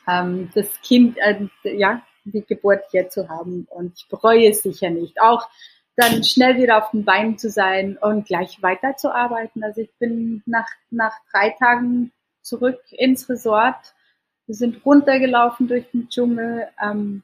[0.08, 3.66] Ähm, das Kind, äh, ja, die Geburt hier zu haben.
[3.70, 5.20] Und ich bereue es sicher nicht.
[5.20, 5.48] Auch
[5.96, 9.62] dann schnell wieder auf den Beinen zu sein und gleich weiterzuarbeiten.
[9.62, 12.12] Also ich bin nach, nach drei Tagen
[12.42, 13.94] zurück ins Resort.
[14.46, 17.22] Wir sind runtergelaufen durch den Dschungel ähm,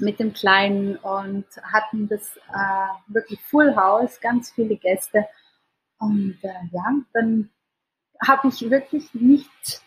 [0.00, 5.26] mit dem Kleinen und hatten das äh, wirklich Full House, ganz viele Gäste.
[5.98, 7.50] Und äh, ja, dann
[8.26, 9.82] habe ich wirklich nicht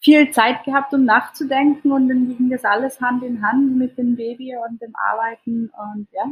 [0.00, 4.16] viel Zeit gehabt, um nachzudenken und dann ging das alles Hand in Hand mit dem
[4.16, 6.30] Baby und dem Arbeiten und ja,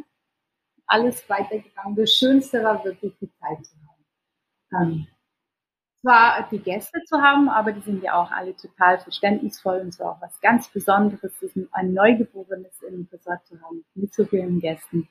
[0.87, 1.97] alles weitergegangen.
[1.97, 3.75] Das Schönste war wirklich die Zeit zu
[4.73, 4.93] haben.
[4.93, 5.07] Ähm,
[6.03, 10.05] zwar die Gäste zu haben, aber die sind ja auch alle total verständnisvoll und so
[10.05, 11.32] auch was ganz Besonderes,
[11.72, 15.09] ein Neugeborenes im Resort zu haben, mit so vielen Gästen.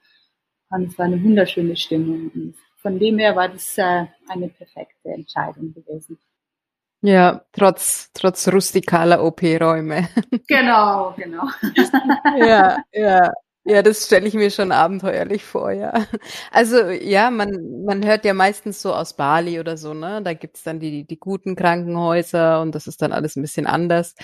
[0.70, 2.30] Und es war eine wunderschöne Stimmung.
[2.34, 6.18] Und von dem her war das äh, eine perfekte Entscheidung gewesen.
[7.02, 10.08] Ja, trotz, trotz rustikaler OP-Räume.
[10.48, 11.48] Genau, genau.
[12.38, 13.32] ja, ja.
[13.64, 15.94] Ja, das stelle ich mir schon abenteuerlich vor, ja.
[16.52, 20.22] Also ja, man, man hört ja meistens so aus Bali oder so, ne?
[20.24, 24.16] Da gibt's dann die, die guten Krankenhäuser und das ist dann alles ein bisschen anders.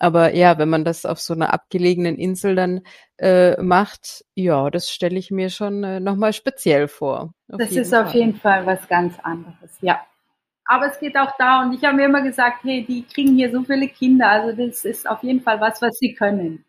[0.00, 2.80] Aber ja, wenn man das auf so einer abgelegenen Insel dann
[3.18, 7.34] äh, macht, ja, das stelle ich mir schon äh, nochmal speziell vor.
[7.48, 8.06] Das ist Fall.
[8.06, 10.00] auf jeden Fall was ganz anderes, ja.
[10.64, 13.52] Aber es geht auch da und ich habe mir immer gesagt, hey, die kriegen hier
[13.52, 16.64] so viele Kinder, also das ist auf jeden Fall was, was sie können.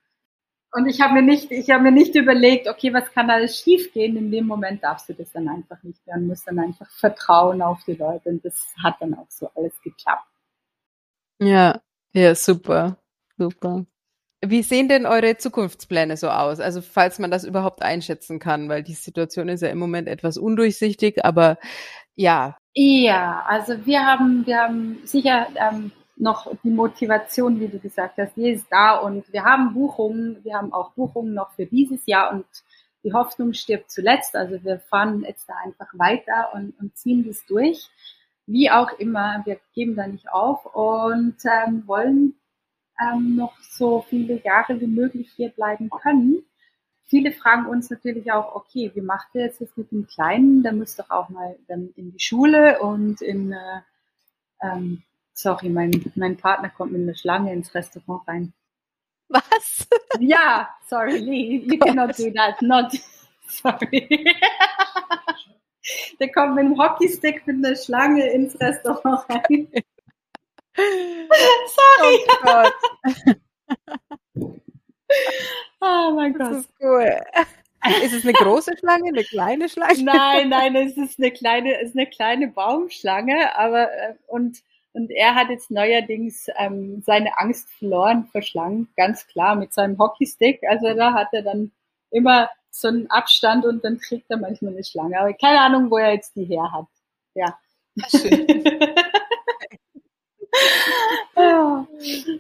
[0.74, 4.16] Und ich habe mir nicht, ich habe mir nicht überlegt, okay, was kann alles schiefgehen?
[4.16, 7.62] In dem Moment darfst du das dann einfach nicht mehr und musst dann einfach vertrauen
[7.62, 10.28] auf die Leute und das hat dann auch so alles geklappt.
[11.40, 11.82] Ja,
[12.14, 12.98] ja, super,
[13.38, 13.86] super.
[14.44, 16.60] Wie sehen denn eure Zukunftspläne so aus?
[16.60, 20.38] Also falls man das überhaupt einschätzen kann, weil die Situation ist ja im Moment etwas
[20.38, 21.58] undurchsichtig, aber
[22.16, 22.58] ja.
[22.74, 25.92] Ja, also wir haben, wir haben sicher ähm,
[26.22, 30.56] noch die Motivation, wie du gesagt hast, die ist da und wir haben Buchungen, wir
[30.56, 32.46] haben auch Buchungen noch für dieses Jahr und
[33.04, 34.36] die Hoffnung stirbt zuletzt.
[34.36, 37.90] Also wir fahren jetzt da einfach weiter und, und ziehen das durch.
[38.46, 42.36] Wie auch immer, wir geben da nicht auf und ähm, wollen
[43.02, 46.44] ähm, noch so viele Jahre wie möglich hier bleiben können.
[47.06, 50.62] Viele fragen uns natürlich auch, okay, wie macht ihr jetzt das mit dem Kleinen?
[50.62, 53.82] Der muss doch auch mal dann in die Schule und in äh,
[54.62, 55.04] ähm,
[55.34, 58.54] Sorry, mein, mein Partner kommt mit einer Schlange ins Restaurant rein.
[59.30, 59.88] Was?
[60.20, 62.62] Ja, sorry, Lee, you cannot do that.
[62.62, 62.92] Not,
[63.48, 64.26] sorry.
[66.20, 69.68] Der kommt mit einem Hockeystick mit einer Schlange ins Restaurant rein.
[70.78, 72.20] Sorry.
[72.46, 72.70] Oh,
[75.82, 76.52] oh mein Gott.
[76.52, 77.22] Das ist cool.
[78.04, 80.04] Ist es eine große Schlange, eine kleine Schlange?
[80.04, 84.62] Nein, nein, es ist eine kleine, es ist eine kleine Baumschlange, aber äh, und
[84.94, 89.98] und er hat jetzt neuerdings ähm, seine Angst verloren vor Schlangen, ganz klar, mit seinem
[89.98, 90.62] Hockeystick.
[90.68, 91.72] Also da hat er dann
[92.10, 95.18] immer so einen Abstand und dann kriegt er manchmal eine Schlange.
[95.20, 96.88] Aber keine Ahnung, wo er jetzt die her hat.
[97.36, 97.58] Ja.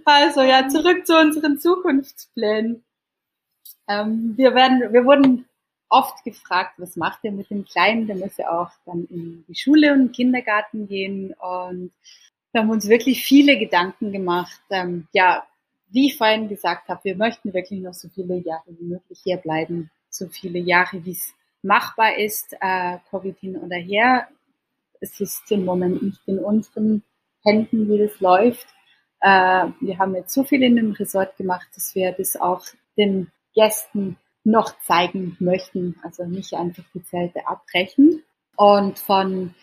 [0.05, 2.83] also ja, zurück zu unseren Zukunftsplänen.
[3.87, 5.45] Ähm, wir werden, wir wurden
[5.89, 8.07] oft gefragt, was macht ihr mit dem Kleinen?
[8.07, 11.91] Der muss ja auch dann in die Schule und den Kindergarten gehen und
[12.51, 14.61] wir haben uns wirklich viele Gedanken gemacht.
[14.69, 15.45] Ähm, ja,
[15.89, 19.37] wie ich vorhin gesagt habe, wir möchten wirklich noch so viele Jahre wie möglich hier
[19.37, 19.89] bleiben.
[20.09, 24.27] So viele Jahre, wie es machbar ist, äh, Covid hin oder her.
[24.99, 27.03] Es ist im Moment nicht in unseren
[27.43, 28.67] Händen, wie das läuft.
[29.21, 32.65] Äh, wir haben jetzt so viel in dem Resort gemacht, dass wir das auch
[32.97, 35.95] den Gästen noch zeigen möchten.
[36.03, 38.23] Also nicht einfach die Zelte abbrechen.
[38.55, 39.53] Und von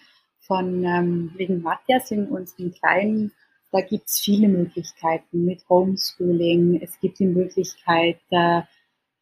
[0.49, 3.33] von ähm, wegen Matthias in unserem Kleinen,
[3.71, 6.81] da gibt's viele Möglichkeiten mit Homeschooling.
[6.83, 8.63] Es gibt die Möglichkeit, äh,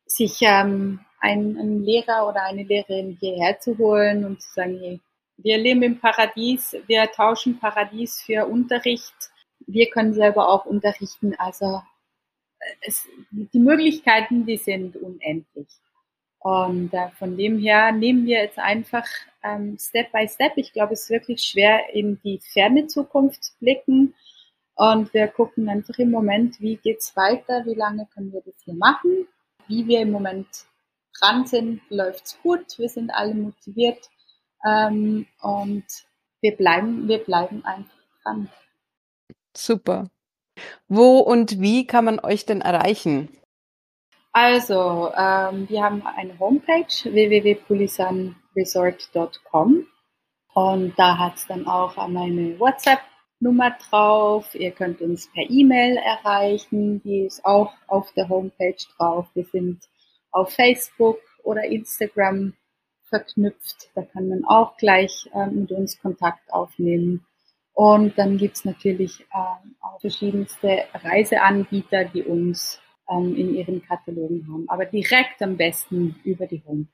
[0.07, 5.01] sich ähm, einen, einen Lehrer oder eine Lehrerin hierher zu holen und zu sagen, hey,
[5.39, 9.15] wir leben im Paradies, wir tauschen Paradies für Unterricht,
[9.67, 11.35] wir können selber auch unterrichten.
[11.39, 11.83] Also
[12.61, 15.67] äh, es, die Möglichkeiten, die sind unendlich.
[16.39, 19.07] Und äh, von dem her nehmen wir jetzt einfach
[19.43, 20.53] ähm, Step by Step.
[20.57, 24.15] Ich glaube, es ist wirklich schwer in die ferne Zukunft blicken.
[24.75, 28.75] Und wir gucken einfach im Moment, wie geht's weiter, wie lange können wir das hier
[28.75, 29.27] machen,
[29.69, 30.47] wie wir im Moment
[31.19, 34.11] dran sind, läuft's gut, wir sind alle motiviert
[34.67, 35.85] ähm, und
[36.41, 38.51] wir bleiben, wir bleiben einfach dran.
[39.57, 40.11] Super.
[40.89, 43.29] Wo und wie kann man euch denn erreichen?
[44.39, 49.87] Also, ähm, wir haben eine Homepage www.pulisanresort.com
[50.53, 54.55] und da hat es dann auch meine WhatsApp-Nummer drauf.
[54.55, 59.27] Ihr könnt uns per E-Mail erreichen, die ist auch auf der Homepage drauf.
[59.33, 59.83] Wir sind
[60.33, 62.53] auf Facebook oder Instagram
[63.05, 63.89] verknüpft.
[63.95, 67.25] Da kann man auch gleich äh, mit uns Kontakt aufnehmen.
[67.73, 74.69] Und dann gibt's natürlich äh, auch verschiedenste Reiseanbieter, die uns ähm, in ihren Katalogen haben.
[74.69, 76.93] Aber direkt am besten über die Homepage.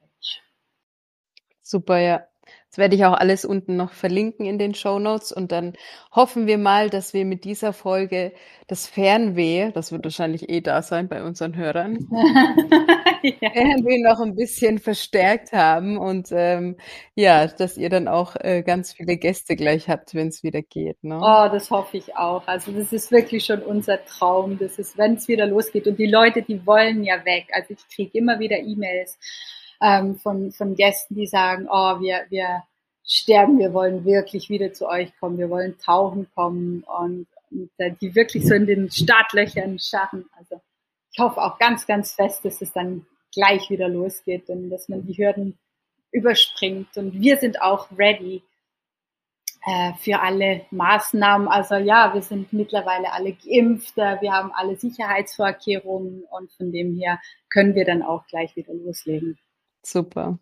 [1.63, 2.27] Super, ja.
[2.72, 5.74] Das werde ich auch alles unten noch verlinken in den Show Notes und dann
[6.11, 8.32] hoffen wir mal, dass wir mit dieser Folge
[8.66, 11.99] das Fernweh, das wird wahrscheinlich eh da sein bei unseren Hörern,
[13.22, 13.51] ja.
[13.51, 16.76] Fernweh noch ein bisschen verstärkt haben und ähm,
[17.14, 21.05] ja, dass ihr dann auch äh, ganz viele Gäste gleich habt, wenn es wieder geht.
[21.05, 21.20] Ne?
[21.22, 22.49] Oh, das hoffe ich auch.
[22.49, 24.59] Also das ist wirklich schon unser Traum.
[24.59, 27.49] Das ist, wenn es wieder losgeht und die Leute, die wollen ja weg.
[27.53, 29.18] Also ich kriege immer wieder E-Mails
[29.83, 32.62] ähm, von, von Gästen, die sagen, oh, wir, wir
[33.05, 37.93] sterben, wir wollen wirklich wieder zu euch kommen, wir wollen tauchen kommen und, und äh,
[38.01, 40.24] die wirklich so in den Startlöchern scharren.
[40.39, 40.61] Also
[41.12, 45.05] ich hoffe auch ganz, ganz fest, dass es dann gleich wieder losgeht und dass man
[45.05, 45.59] die Hürden
[46.12, 46.97] überspringt.
[46.97, 48.43] Und wir sind auch ready
[49.66, 51.49] äh, für alle Maßnahmen.
[51.49, 56.95] Also ja, wir sind mittlerweile alle geimpft, äh, wir haben alle Sicherheitsvorkehrungen und von dem
[56.95, 57.20] her
[57.51, 59.39] können wir dann auch gleich wieder loslegen.
[59.85, 60.39] Super.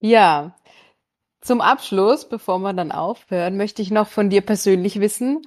[0.00, 0.56] Ja,
[1.40, 5.42] zum Abschluss, bevor wir dann aufhören, möchte ich noch von dir persönlich wissen,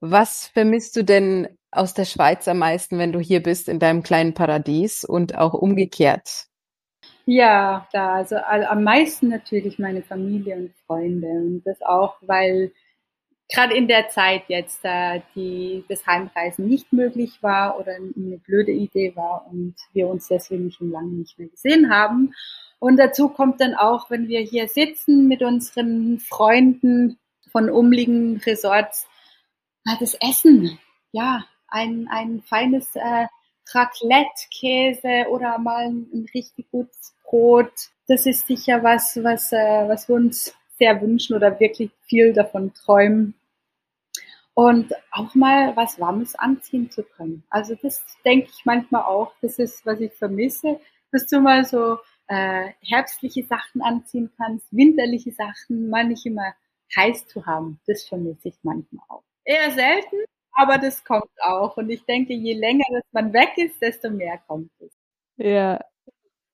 [0.00, 4.02] was vermisst du denn aus der Schweiz am meisten, wenn du hier bist in deinem
[4.02, 6.46] kleinen Paradies und auch umgekehrt?
[7.26, 12.72] Ja, da, also, am meisten natürlich meine Familie und Freunde und das auch, weil
[13.48, 18.72] gerade in der Zeit jetzt äh, die das Heimreisen nicht möglich war oder eine blöde
[18.72, 22.34] Idee war und wir uns deswegen schon lange nicht mehr gesehen haben.
[22.78, 27.18] Und dazu kommt dann auch, wenn wir hier sitzen mit unseren Freunden
[27.50, 29.06] von umliegenden Resorts,
[29.98, 30.78] das Essen.
[31.12, 33.26] Ja, ein, ein feines äh,
[33.72, 37.72] Raclette-Käse oder mal ein, richtig gutes Brot.
[38.06, 42.72] Das ist sicher was, was, äh, was wir uns sehr wünschen oder wirklich viel davon
[42.74, 43.34] träumen.
[44.58, 47.44] Und auch mal was Warmes anziehen zu können.
[47.48, 50.80] Also das denke ich manchmal auch, das ist, was ich vermisse,
[51.12, 56.54] dass du mal so äh, herbstliche Sachen anziehen kannst, winterliche Sachen, mal nicht immer
[56.96, 57.78] heiß zu haben.
[57.86, 59.22] Das vermisse ich manchmal auch.
[59.44, 60.16] Eher selten,
[60.50, 61.76] aber das kommt auch.
[61.76, 64.90] Und ich denke, je länger dass man weg ist, desto mehr kommt es.
[65.36, 65.78] Ja,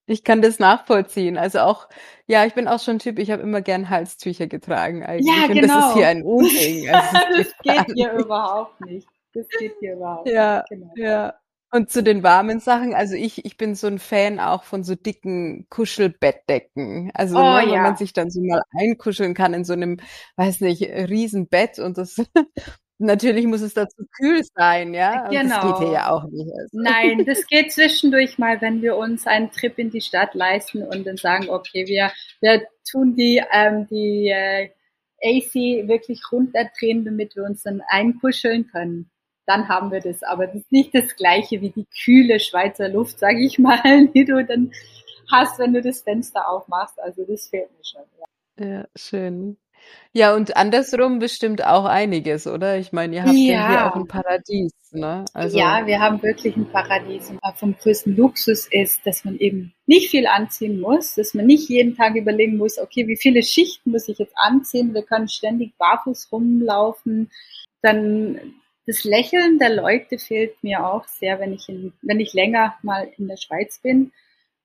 [0.06, 1.38] ich kann das nachvollziehen.
[1.38, 1.88] Also auch,
[2.26, 5.34] ja, ich bin auch schon ein Typ, ich habe immer gern Halstücher getragen eigentlich.
[5.34, 5.74] Ja, Und genau.
[5.74, 6.90] das ist hier ein Unding.
[6.90, 9.08] Also das geht hier überhaupt nicht.
[9.32, 10.68] Das geht hier überhaupt ja, nicht.
[10.68, 10.92] Genau.
[10.96, 11.34] Ja.
[11.70, 14.94] Und zu den warmen Sachen, also ich, ich bin so ein Fan auch von so
[14.94, 17.10] dicken Kuschelbettdecken.
[17.14, 17.82] Also Oh, ne, wenn ja.
[17.82, 19.96] man sich dann so mal einkuscheln kann in so einem,
[20.36, 22.14] weiß nicht, Riesenbett und das
[22.98, 25.26] natürlich muss es dazu kühl sein, ja.
[25.26, 25.66] Und das Genau.
[25.68, 26.50] geht hier ja auch nicht.
[26.58, 26.78] Also.
[26.80, 31.06] Nein, das geht zwischendurch mal, wenn wir uns einen Trip in die Stadt leisten und
[31.06, 34.70] dann sagen, okay, wir, wir tun die, ähm, die äh,
[35.22, 39.10] AC wirklich runterdrehen, damit wir uns dann einkuscheln können.
[39.46, 40.22] Dann haben wir das.
[40.22, 43.80] Aber das ist nicht das gleiche wie die kühle Schweizer Luft, sage ich mal,
[44.14, 44.72] die du dann
[45.30, 47.00] hast, wenn du das Fenster aufmachst.
[47.00, 48.02] Also das fehlt mir schon.
[48.18, 48.66] Ja.
[48.66, 49.56] Ja, schön.
[50.12, 52.78] Ja, und andersrum bestimmt auch einiges, oder?
[52.78, 53.68] Ich meine, ihr habt ja, Ja.
[53.68, 55.24] hier auch ein Paradies, ne?
[55.34, 57.30] Also, Ja, wir haben wirklich ein Paradies.
[57.30, 61.68] Und vom größten Luxus ist, dass man eben nicht viel anziehen muss, dass man nicht
[61.68, 64.94] jeden Tag überlegen muss, okay, wie viele Schichten muss ich jetzt anziehen?
[64.94, 67.30] Wir können ständig barfuß rumlaufen.
[67.82, 68.54] Dann
[68.86, 73.10] das Lächeln der Leute fehlt mir auch sehr, wenn ich, in, wenn ich länger mal
[73.18, 74.12] in der Schweiz bin,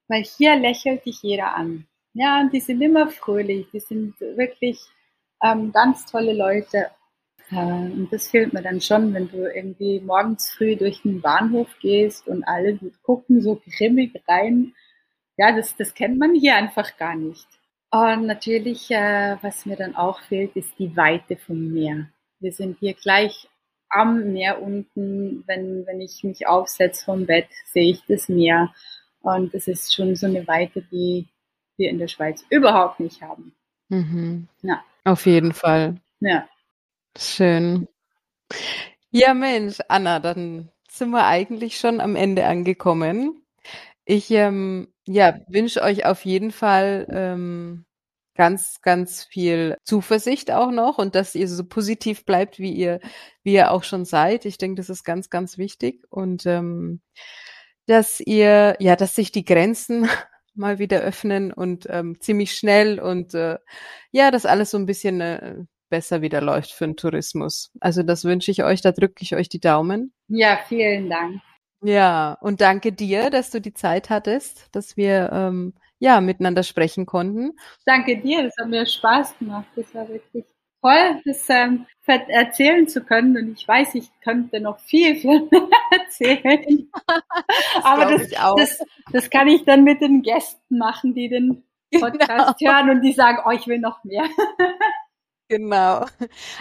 [0.07, 1.87] weil hier lächelt dich jeder an.
[2.13, 4.79] Ja, und die sind immer fröhlich, die sind wirklich
[5.43, 6.87] ähm, ganz tolle Leute.
[7.51, 11.67] Äh, Und das fehlt mir dann schon, wenn du irgendwie morgens früh durch den Bahnhof
[11.81, 14.73] gehst und alle gucken so grimmig rein.
[15.37, 17.47] Ja, das, das kennt man hier einfach gar nicht.
[17.91, 22.09] Und natürlich, äh, was mir dann auch fehlt, ist die Weite vom Meer.
[22.39, 23.49] Wir sind hier gleich
[23.89, 25.43] am Meer unten.
[25.47, 28.73] Wenn, wenn ich mich aufsetze vom Bett, sehe ich das Meer.
[29.21, 31.27] Und das ist schon so eine Weite, die
[31.77, 33.55] wir in der Schweiz überhaupt nicht haben.
[33.89, 34.47] Mhm.
[34.61, 35.95] Ja, Auf jeden Fall.
[36.19, 36.47] ja.
[37.17, 37.87] Schön.
[39.11, 43.43] Ja, Mensch, Anna, dann sind wir eigentlich schon am Ende angekommen.
[44.05, 47.85] Ich ähm, ja, wünsche euch auf jeden Fall ähm,
[48.35, 52.99] ganz, ganz viel Zuversicht auch noch und dass ihr so positiv bleibt, wie ihr,
[53.43, 54.45] wie ihr auch schon seid.
[54.45, 57.01] Ich denke, das ist ganz, ganz wichtig und ähm,
[57.87, 60.07] dass ihr, ja, dass sich die Grenzen
[60.59, 63.57] mal wieder öffnen und ähm, ziemlich schnell und äh,
[64.11, 65.55] ja, dass alles so ein bisschen äh,
[65.89, 67.71] besser wieder läuft für den Tourismus.
[67.79, 70.13] Also das wünsche ich euch, da drücke ich euch die Daumen.
[70.27, 71.41] Ja, vielen Dank.
[71.81, 77.05] Ja, und danke dir, dass du die Zeit hattest, dass wir ähm, ja miteinander sprechen
[77.05, 77.53] konnten.
[77.85, 79.67] Danke dir, das hat mir Spaß gemacht.
[79.75, 80.45] Das war wirklich
[80.81, 83.37] toll, das ähm, erzählen zu können.
[83.37, 86.89] Und ich weiß, ich könnte noch viel, viel mehr erzählen.
[87.83, 88.55] Aber das, ich auch.
[88.55, 88.79] das,
[89.11, 91.63] das kann ich dann mit den Gästen machen, die den
[91.99, 94.23] Podcast hören und die sagen, oh, ich will noch mehr.
[95.51, 96.05] Genau.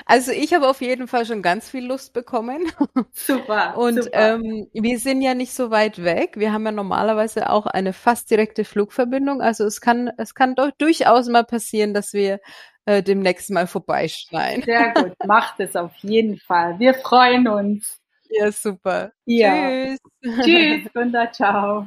[0.06, 2.72] Also ich habe auf jeden Fall schon ganz viel Lust bekommen.
[3.12, 3.76] Super.
[3.76, 4.36] Und super.
[4.36, 6.36] ähm, wir sind ja nicht so weit weg.
[6.36, 9.42] Wir haben ja normalerweise auch eine fast direkte Flugverbindung.
[9.42, 12.40] Also es kann, es kann doch durchaus mal passieren, dass wir
[12.88, 14.62] äh, demnächst mal vorbeischneien.
[14.62, 16.78] Sehr gut, macht es auf jeden Fall.
[16.78, 17.98] Wir freuen uns.
[18.30, 19.12] Ja, super.
[19.26, 19.52] Ja.
[19.52, 19.98] Tschüss.
[20.42, 21.86] Tschüss, Gunda, ciao.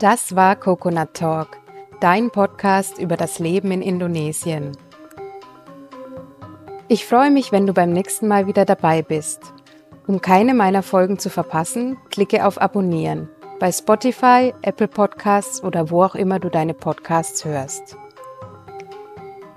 [0.00, 1.56] Das war Coconut Talk,
[2.00, 4.76] dein Podcast über das Leben in Indonesien.
[6.88, 9.54] Ich freue mich, wenn du beim nächsten Mal wieder dabei bist.
[10.06, 13.30] Um keine meiner Folgen zu verpassen, klicke auf Abonnieren
[13.64, 17.96] bei Spotify, Apple Podcasts oder wo auch immer du deine Podcasts hörst.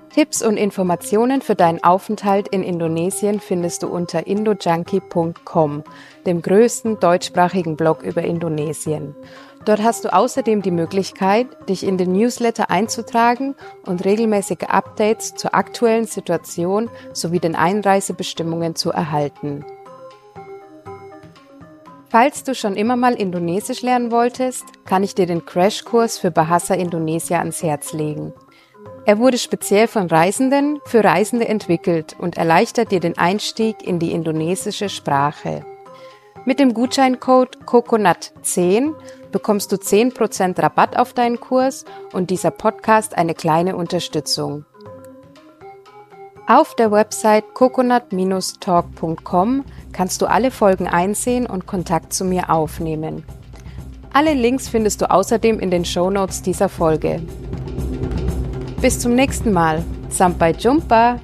[0.08, 5.84] Tipps und Informationen für deinen Aufenthalt in Indonesien findest du unter indojunkie.com,
[6.24, 9.14] dem größten deutschsprachigen Blog über Indonesien.
[9.66, 15.54] Dort hast du außerdem die Möglichkeit, dich in den Newsletter einzutragen und regelmäßige Updates zur
[15.54, 19.66] aktuellen Situation sowie den Einreisebestimmungen zu erhalten.
[22.10, 26.72] Falls du schon immer mal Indonesisch lernen wolltest, kann ich dir den Crashkurs für Bahasa
[26.74, 28.32] Indonesia ans Herz legen.
[29.04, 34.12] Er wurde speziell von Reisenden für Reisende entwickelt und erleichtert dir den Einstieg in die
[34.12, 35.66] indonesische Sprache.
[36.46, 38.94] Mit dem Gutscheincode COCONUT10
[39.30, 41.84] bekommst du 10% Rabatt auf deinen Kurs
[42.14, 44.64] und dieser Podcast eine kleine Unterstützung.
[46.50, 53.22] Auf der Website coconut-talk.com kannst du alle Folgen einsehen und Kontakt zu mir aufnehmen.
[54.14, 57.20] Alle Links findest du außerdem in den Show Notes dieser Folge.
[58.80, 59.84] Bis zum nächsten Mal.
[60.08, 61.20] Sampai Jumpa!